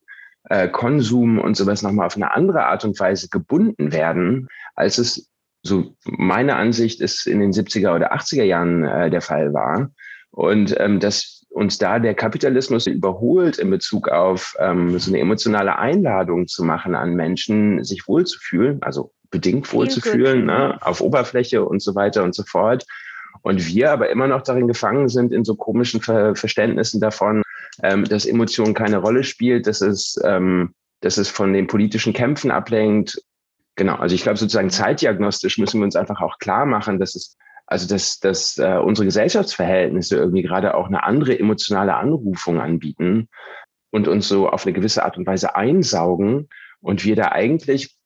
äh, 0.48 0.66
Konsum 0.66 1.38
und 1.38 1.56
sowas 1.56 1.82
nochmal 1.82 2.06
auf 2.06 2.16
eine 2.16 2.34
andere 2.34 2.66
Art 2.66 2.84
und 2.84 2.98
Weise 2.98 3.28
gebunden 3.28 3.92
werden, 3.92 4.48
als 4.74 4.98
es 4.98 5.30
so 5.62 5.94
meine 6.04 6.56
Ansicht 6.56 7.00
ist 7.00 7.28
in 7.28 7.38
den 7.38 7.52
70er 7.52 7.94
oder 7.94 8.12
80er 8.12 8.42
Jahren 8.42 8.82
äh, 8.82 9.08
der 9.08 9.20
Fall 9.20 9.54
war. 9.54 9.92
Und 10.32 10.74
ähm, 10.80 10.98
dass 10.98 11.43
uns 11.54 11.78
da 11.78 12.00
der 12.00 12.14
Kapitalismus 12.14 12.86
überholt 12.86 13.58
in 13.58 13.70
Bezug 13.70 14.08
auf 14.08 14.56
ähm, 14.58 14.98
so 14.98 15.10
eine 15.10 15.20
emotionale 15.20 15.78
Einladung 15.78 16.48
zu 16.48 16.64
machen 16.64 16.96
an 16.96 17.14
Menschen, 17.14 17.84
sich 17.84 18.08
wohlzufühlen, 18.08 18.82
also 18.82 19.12
bedingt 19.30 19.72
wohlzufühlen, 19.72 20.46
ne, 20.46 20.78
auf 20.80 21.00
Oberfläche 21.00 21.64
und 21.64 21.80
so 21.80 21.94
weiter 21.94 22.24
und 22.24 22.34
so 22.34 22.42
fort. 22.42 22.84
Und 23.42 23.66
wir 23.68 23.92
aber 23.92 24.10
immer 24.10 24.26
noch 24.26 24.42
darin 24.42 24.66
gefangen 24.66 25.08
sind, 25.08 25.32
in 25.32 25.44
so 25.44 25.54
komischen 25.54 26.00
Ver 26.00 26.34
Verständnissen 26.34 27.00
davon, 27.00 27.42
ähm, 27.82 28.04
dass 28.04 28.26
Emotion 28.26 28.74
keine 28.74 28.98
Rolle 28.98 29.22
spielt, 29.22 29.68
dass 29.68 29.80
es, 29.80 30.20
ähm, 30.24 30.74
dass 31.00 31.18
es 31.18 31.28
von 31.28 31.52
den 31.52 31.68
politischen 31.68 32.12
Kämpfen 32.12 32.50
ablenkt. 32.50 33.20
Genau, 33.76 33.94
also 33.94 34.14
ich 34.14 34.22
glaube 34.22 34.38
sozusagen 34.38 34.70
zeitdiagnostisch 34.70 35.58
müssen 35.58 35.80
wir 35.80 35.84
uns 35.84 35.96
einfach 35.96 36.20
auch 36.20 36.38
klar 36.38 36.66
machen, 36.66 36.98
dass 36.98 37.14
es 37.14 37.36
also 37.66 37.88
dass, 37.88 38.20
dass 38.20 38.58
äh, 38.58 38.78
unsere 38.78 39.06
Gesellschaftsverhältnisse 39.06 40.16
irgendwie 40.16 40.42
gerade 40.42 40.74
auch 40.74 40.86
eine 40.86 41.04
andere 41.04 41.38
emotionale 41.38 41.94
Anrufung 41.94 42.60
anbieten 42.60 43.28
und 43.90 44.08
uns 44.08 44.28
so 44.28 44.48
auf 44.48 44.66
eine 44.66 44.74
gewisse 44.74 45.04
Art 45.04 45.16
und 45.16 45.26
Weise 45.26 45.56
einsaugen 45.56 46.48
und 46.80 47.04
wir 47.04 47.16
da 47.16 47.32
eigentlich 47.32 47.96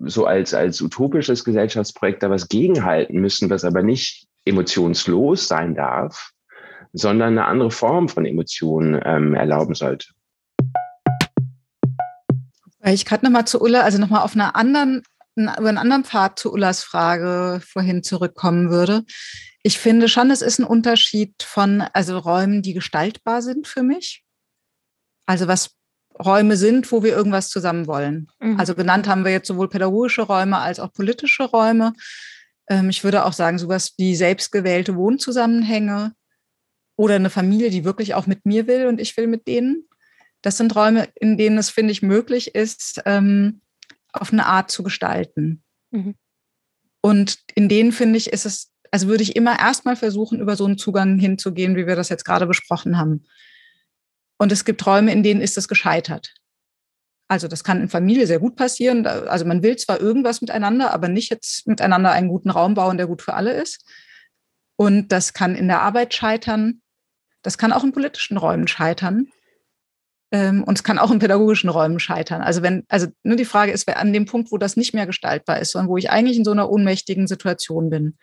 so 0.00 0.26
als, 0.26 0.52
als 0.52 0.82
utopisches 0.82 1.44
Gesellschaftsprojekt 1.44 2.22
da 2.22 2.30
was 2.30 2.48
gegenhalten 2.48 3.20
müssen, 3.20 3.48
was 3.50 3.64
aber 3.64 3.82
nicht 3.82 4.26
emotionslos 4.44 5.48
sein 5.48 5.74
darf, 5.74 6.32
sondern 6.92 7.38
eine 7.38 7.46
andere 7.46 7.70
Form 7.70 8.08
von 8.08 8.26
Emotionen 8.26 9.00
ähm, 9.04 9.34
erlauben 9.34 9.74
sollte. 9.74 10.08
Ich 12.84 13.04
gerade 13.04 13.24
nochmal 13.24 13.46
zu 13.46 13.60
Ulla, 13.60 13.80
also 13.80 13.98
nochmal 13.98 14.22
auf 14.22 14.34
einer 14.34 14.54
anderen 14.54 15.02
über 15.44 15.68
einen 15.68 15.78
anderen 15.78 16.04
Pfad 16.04 16.38
zu 16.38 16.52
Ullas 16.52 16.82
Frage 16.82 17.60
vorhin 17.64 18.02
zurückkommen 18.02 18.70
würde. 18.70 19.04
Ich 19.62 19.78
finde 19.78 20.08
schon, 20.08 20.30
es 20.30 20.42
ist 20.42 20.58
ein 20.58 20.64
Unterschied 20.64 21.42
von, 21.42 21.82
also 21.92 22.18
Räumen, 22.18 22.62
die 22.62 22.74
gestaltbar 22.74 23.42
sind 23.42 23.66
für 23.66 23.82
mich. 23.82 24.24
Also 25.26 25.48
was 25.48 25.76
Räume 26.24 26.56
sind, 26.56 26.90
wo 26.92 27.02
wir 27.02 27.14
irgendwas 27.14 27.50
zusammen 27.50 27.86
wollen. 27.86 28.28
Mhm. 28.40 28.58
Also 28.58 28.74
genannt 28.74 29.08
haben 29.08 29.24
wir 29.24 29.32
jetzt 29.32 29.48
sowohl 29.48 29.68
pädagogische 29.68 30.22
Räume 30.22 30.58
als 30.58 30.80
auch 30.80 30.92
politische 30.92 31.44
Räume. 31.44 31.92
Ähm, 32.68 32.88
ich 32.88 33.04
würde 33.04 33.24
auch 33.24 33.32
sagen, 33.32 33.58
sowas 33.58 33.94
wie 33.98 34.16
selbstgewählte 34.16 34.96
Wohnzusammenhänge 34.96 36.12
oder 36.96 37.16
eine 37.16 37.30
Familie, 37.30 37.70
die 37.70 37.84
wirklich 37.84 38.14
auch 38.14 38.26
mit 38.26 38.46
mir 38.46 38.66
will 38.66 38.86
und 38.86 39.00
ich 39.00 39.16
will 39.16 39.26
mit 39.26 39.46
denen. 39.46 39.88
Das 40.42 40.56
sind 40.56 40.74
Räume, 40.74 41.08
in 41.14 41.36
denen 41.36 41.58
es, 41.58 41.70
finde 41.70 41.92
ich, 41.92 42.02
möglich 42.02 42.54
ist, 42.54 43.02
ähm, 43.04 43.60
auf 44.20 44.32
eine 44.32 44.46
Art 44.46 44.70
zu 44.70 44.82
gestalten. 44.82 45.62
Mhm. 45.90 46.14
Und 47.00 47.38
in 47.54 47.68
denen 47.68 47.92
finde 47.92 48.18
ich, 48.18 48.32
ist 48.32 48.46
es, 48.46 48.72
also 48.90 49.08
würde 49.08 49.22
ich 49.22 49.36
immer 49.36 49.58
erstmal 49.58 49.96
versuchen, 49.96 50.40
über 50.40 50.56
so 50.56 50.64
einen 50.64 50.78
Zugang 50.78 51.18
hinzugehen, 51.18 51.76
wie 51.76 51.86
wir 51.86 51.96
das 51.96 52.08
jetzt 52.08 52.24
gerade 52.24 52.46
besprochen 52.46 52.98
haben. 52.98 53.24
Und 54.38 54.52
es 54.52 54.64
gibt 54.64 54.84
Räume, 54.86 55.12
in 55.12 55.22
denen 55.22 55.40
ist 55.40 55.56
es 55.56 55.68
gescheitert. 55.68 56.34
Also 57.28 57.48
das 57.48 57.64
kann 57.64 57.80
in 57.80 57.88
Familie 57.88 58.26
sehr 58.26 58.38
gut 58.38 58.56
passieren. 58.56 59.06
Also 59.06 59.44
man 59.44 59.62
will 59.62 59.76
zwar 59.76 60.00
irgendwas 60.00 60.40
miteinander, 60.40 60.92
aber 60.92 61.08
nicht 61.08 61.30
jetzt 61.30 61.66
miteinander 61.66 62.12
einen 62.12 62.28
guten 62.28 62.50
Raum 62.50 62.74
bauen, 62.74 62.96
der 62.96 63.06
gut 63.06 63.22
für 63.22 63.34
alle 63.34 63.52
ist. 63.52 63.84
Und 64.76 65.08
das 65.08 65.32
kann 65.32 65.54
in 65.54 65.68
der 65.68 65.82
Arbeit 65.82 66.14
scheitern. 66.14 66.82
Das 67.42 67.58
kann 67.58 67.72
auch 67.72 67.82
in 67.82 67.92
politischen 67.92 68.36
Räumen 68.36 68.68
scheitern. 68.68 69.28
Ähm, 70.32 70.64
und 70.64 70.78
es 70.78 70.84
kann 70.84 70.98
auch 70.98 71.10
in 71.10 71.18
pädagogischen 71.18 71.70
Räumen 71.70 72.00
scheitern. 72.00 72.42
Also 72.42 72.62
wenn, 72.62 72.84
also 72.88 73.06
nur 73.22 73.34
ne, 73.34 73.36
die 73.36 73.44
Frage 73.44 73.72
ist, 73.72 73.86
wer 73.86 73.98
an 73.98 74.12
dem 74.12 74.26
Punkt, 74.26 74.50
wo 74.50 74.58
das 74.58 74.76
nicht 74.76 74.92
mehr 74.92 75.06
gestaltbar 75.06 75.60
ist, 75.60 75.72
sondern 75.72 75.88
wo 75.88 75.96
ich 75.96 76.10
eigentlich 76.10 76.36
in 76.36 76.44
so 76.44 76.50
einer 76.50 76.68
ohnmächtigen 76.68 77.26
Situation 77.26 77.90
bin. 77.90 78.16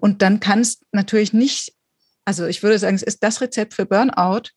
Und 0.00 0.22
dann 0.22 0.40
kann 0.40 0.60
es 0.60 0.80
natürlich 0.92 1.32
nicht, 1.32 1.72
also 2.24 2.46
ich 2.46 2.62
würde 2.62 2.78
sagen, 2.78 2.96
es 2.96 3.02
ist 3.02 3.22
das 3.22 3.40
Rezept 3.40 3.74
für 3.74 3.86
Burnout, 3.86 4.50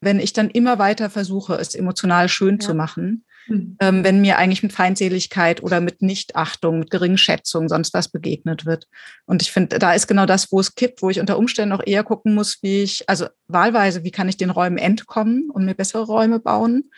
wenn 0.00 0.20
ich 0.20 0.32
dann 0.32 0.50
immer 0.50 0.78
weiter 0.78 1.08
versuche, 1.08 1.54
es 1.54 1.74
emotional 1.74 2.28
schön 2.28 2.56
ja. 2.56 2.60
zu 2.60 2.74
machen 2.74 3.24
mhm. 3.46 3.76
ähm, 3.80 4.04
wenn 4.04 4.20
mir 4.20 4.38
eigentlich 4.38 4.62
mit 4.62 4.72
Feindseligkeit 4.72 5.62
oder 5.62 5.80
mit 5.80 6.02
Nichtachtung, 6.02 6.78
mit 6.78 6.90
Geringschätzung 6.90 7.68
sonst 7.68 7.94
was 7.94 8.08
begegnet 8.08 8.66
wird. 8.66 8.86
Und 9.26 9.42
ich 9.42 9.52
finde, 9.52 9.78
da 9.78 9.94
ist 9.94 10.06
genau 10.06 10.26
das, 10.26 10.50
wo 10.52 10.60
es 10.60 10.74
kippt, 10.74 11.02
wo 11.02 11.10
ich 11.10 11.20
unter 11.20 11.38
Umständen 11.38 11.72
auch 11.72 11.82
eher 11.84 12.04
gucken 12.04 12.34
muss, 12.34 12.62
wie 12.62 12.82
ich, 12.82 13.08
also 13.08 13.26
wahlweise, 13.48 14.04
wie 14.04 14.10
kann 14.10 14.28
ich 14.28 14.36
den 14.36 14.50
Räumen 14.50 14.78
entkommen 14.78 15.50
und 15.50 15.64
mir 15.64 15.74
bessere 15.74 16.04
Räume 16.04 16.40
bauen? 16.40 16.90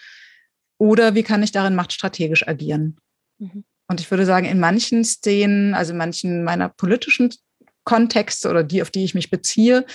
Oder 0.78 1.14
wie 1.14 1.22
kann 1.22 1.42
ich 1.42 1.52
darin 1.52 1.74
machtstrategisch 1.74 2.46
agieren? 2.46 2.98
Mhm. 3.38 3.64
Und 3.88 4.00
ich 4.00 4.11
würde 4.11 4.26
sagen, 4.26 4.46
in 4.46 4.61
manchen 4.61 5.04
Szenen, 5.04 5.74
also 5.74 5.92
in 5.92 5.98
manchen 5.98 6.44
meiner 6.44 6.68
politischen 6.68 7.32
Kontexte 7.85 8.50
oder 8.50 8.64
die, 8.64 8.82
auf 8.82 8.90
die 8.90 9.04
ich 9.04 9.14
mich 9.14 9.30
beziehe, 9.30 9.87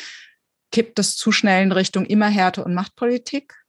kippt 0.72 0.98
es 1.00 1.18
zu 1.18 1.32
schnell 1.32 1.64
in 1.64 1.72
Richtung 1.72 2.06
immer 2.06 2.30
Härte 2.30 2.64
und 2.64 2.74
Machtpolitik 2.74 3.61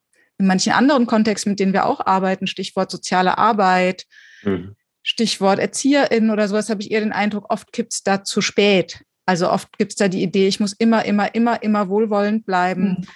in 0.43 0.49
manchen 0.49 0.73
anderen 0.73 1.07
Kontexten, 1.07 1.53
mit 1.53 1.61
denen 1.61 1.73
wir 1.73 1.87
auch 1.87 2.05
arbeiten, 2.05 2.49
Stichwort 2.49 2.91
soziale 2.91 3.39
Arbeit, 3.39 4.07
mhm. 4.43 4.75
Stichwort 5.05 5.61
Erzieherin 5.61 6.31
oder 6.31 6.49
sowas, 6.49 6.69
habe 6.69 6.83
ich 6.83 6.91
eher 6.91 7.01
den 7.01 7.13
Eindruck, 7.13 7.47
oft 7.49 7.73
kippt 7.73 7.93
es 7.93 8.03
da 8.03 8.25
zu 8.25 8.41
spät. 8.41 9.05
Also 9.25 9.49
oft 9.49 9.79
gibt 9.79 9.93
es 9.93 9.97
da 9.97 10.09
die 10.09 10.23
Idee, 10.23 10.49
ich 10.49 10.59
muss 10.59 10.73
immer, 10.73 11.05
immer, 11.05 11.33
immer, 11.35 11.63
immer 11.63 11.89
wohlwollend 11.89 12.45
bleiben. 12.45 13.07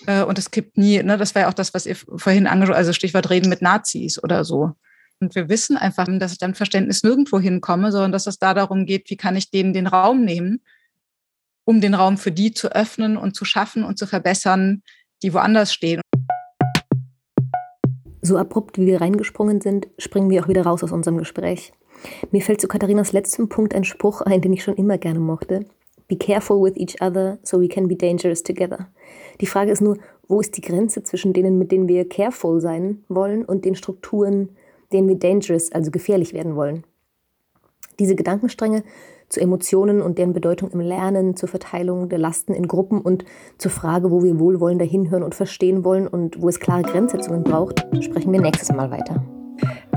Mhm. 0.00 0.06
Äh, 0.06 0.22
und 0.24 0.36
es 0.36 0.50
kippt 0.50 0.76
nie, 0.76 1.00
ne, 1.00 1.16
das 1.16 1.36
war 1.36 1.42
ja 1.42 1.48
auch 1.48 1.54
das, 1.54 1.74
was 1.74 1.86
ihr 1.86 1.94
vorhin 1.94 2.48
angesprochen 2.48 2.78
also 2.78 2.92
Stichwort 2.92 3.30
Reden 3.30 3.48
mit 3.48 3.62
Nazis 3.62 4.20
oder 4.22 4.44
so. 4.44 4.72
Und 5.20 5.36
wir 5.36 5.48
wissen 5.48 5.76
einfach, 5.76 6.08
dass 6.18 6.32
ich 6.32 6.38
dann 6.38 6.56
Verständnis 6.56 7.04
nirgendwo 7.04 7.38
hinkomme, 7.38 7.92
sondern 7.92 8.10
dass 8.10 8.26
es 8.26 8.40
da 8.40 8.52
darum 8.52 8.84
geht, 8.84 9.08
wie 9.10 9.16
kann 9.16 9.36
ich 9.36 9.50
denen 9.52 9.72
den 9.72 9.86
Raum 9.86 10.24
nehmen, 10.24 10.60
um 11.64 11.80
den 11.80 11.94
Raum 11.94 12.18
für 12.18 12.32
die 12.32 12.52
zu 12.52 12.72
öffnen 12.72 13.16
und 13.16 13.36
zu 13.36 13.44
schaffen 13.44 13.84
und 13.84 13.96
zu 13.96 14.08
verbessern, 14.08 14.82
die 15.22 15.32
woanders 15.32 15.72
stehen. 15.72 16.00
So 18.26 18.38
abrupt, 18.38 18.78
wie 18.78 18.86
wir 18.86 19.02
reingesprungen 19.02 19.60
sind, 19.60 19.86
springen 19.98 20.30
wir 20.30 20.42
auch 20.42 20.48
wieder 20.48 20.64
raus 20.64 20.82
aus 20.82 20.92
unserem 20.92 21.18
Gespräch. 21.18 21.74
Mir 22.30 22.40
fällt 22.40 22.58
zu 22.58 22.68
Katharinas 22.68 23.12
letztem 23.12 23.50
Punkt 23.50 23.74
ein 23.74 23.84
Spruch 23.84 24.22
ein, 24.22 24.40
den 24.40 24.54
ich 24.54 24.64
schon 24.64 24.76
immer 24.76 24.96
gerne 24.96 25.20
mochte. 25.20 25.66
Be 26.08 26.16
careful 26.16 26.62
with 26.62 26.72
each 26.76 27.02
other, 27.02 27.38
so 27.42 27.60
we 27.60 27.68
can 27.68 27.86
be 27.86 27.94
dangerous 27.94 28.42
together. 28.42 28.88
Die 29.42 29.46
Frage 29.46 29.72
ist 29.72 29.82
nur, 29.82 29.98
wo 30.26 30.40
ist 30.40 30.56
die 30.56 30.62
Grenze 30.62 31.02
zwischen 31.02 31.34
denen, 31.34 31.58
mit 31.58 31.70
denen 31.70 31.86
wir 31.86 32.08
careful 32.08 32.62
sein 32.62 33.04
wollen 33.10 33.44
und 33.44 33.66
den 33.66 33.74
Strukturen, 33.74 34.48
denen 34.90 35.06
wir 35.06 35.16
dangerous, 35.16 35.70
also 35.70 35.90
gefährlich 35.90 36.32
werden 36.32 36.56
wollen? 36.56 36.84
Diese 37.98 38.14
Gedankenstränge 38.14 38.84
zu 39.28 39.40
Emotionen 39.40 40.02
und 40.02 40.18
deren 40.18 40.32
Bedeutung 40.32 40.70
im 40.70 40.80
Lernen, 40.80 41.36
zur 41.36 41.48
Verteilung 41.48 42.08
der 42.08 42.18
Lasten 42.18 42.54
in 42.54 42.68
Gruppen 42.68 43.00
und 43.00 43.24
zur 43.58 43.70
Frage, 43.70 44.10
wo 44.10 44.22
wir 44.22 44.38
wohlwollender 44.38 44.84
hinhören 44.84 45.22
und 45.22 45.34
verstehen 45.34 45.84
wollen 45.84 46.06
und 46.06 46.40
wo 46.40 46.48
es 46.48 46.60
klare 46.60 46.82
Grenzsetzungen 46.82 47.42
braucht, 47.42 47.86
sprechen 48.00 48.32
wir 48.32 48.40
nächstes 48.40 48.72
Mal 48.72 48.90
weiter. 48.90 49.22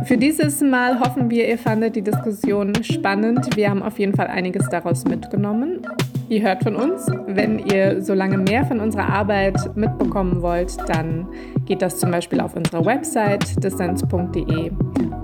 Für 0.05 0.17
dieses 0.17 0.61
Mal 0.61 0.99
hoffen 0.99 1.29
wir, 1.29 1.47
ihr 1.47 1.57
fandet 1.57 1.95
die 1.95 2.01
Diskussion 2.01 2.73
spannend. 2.83 3.55
Wir 3.55 3.69
haben 3.69 3.83
auf 3.83 3.99
jeden 3.99 4.15
Fall 4.15 4.27
einiges 4.27 4.69
daraus 4.69 5.03
mitgenommen. 5.05 5.81
Ihr 6.29 6.41
hört 6.41 6.63
von 6.63 6.75
uns. 6.75 7.07
Wenn 7.27 7.59
ihr 7.59 8.01
so 8.01 8.13
lange 8.13 8.37
mehr 8.37 8.65
von 8.65 8.79
unserer 8.79 9.07
Arbeit 9.07 9.57
mitbekommen 9.75 10.41
wollt, 10.41 10.77
dann 10.87 11.27
geht 11.65 11.81
das 11.81 11.97
zum 11.97 12.11
Beispiel 12.11 12.39
auf 12.39 12.55
unserer 12.55 12.85
Website 12.85 13.63
distanz.de 13.63 14.71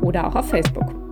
oder 0.02 0.28
auch 0.28 0.36
auf 0.36 0.50
Facebook. 0.50 1.03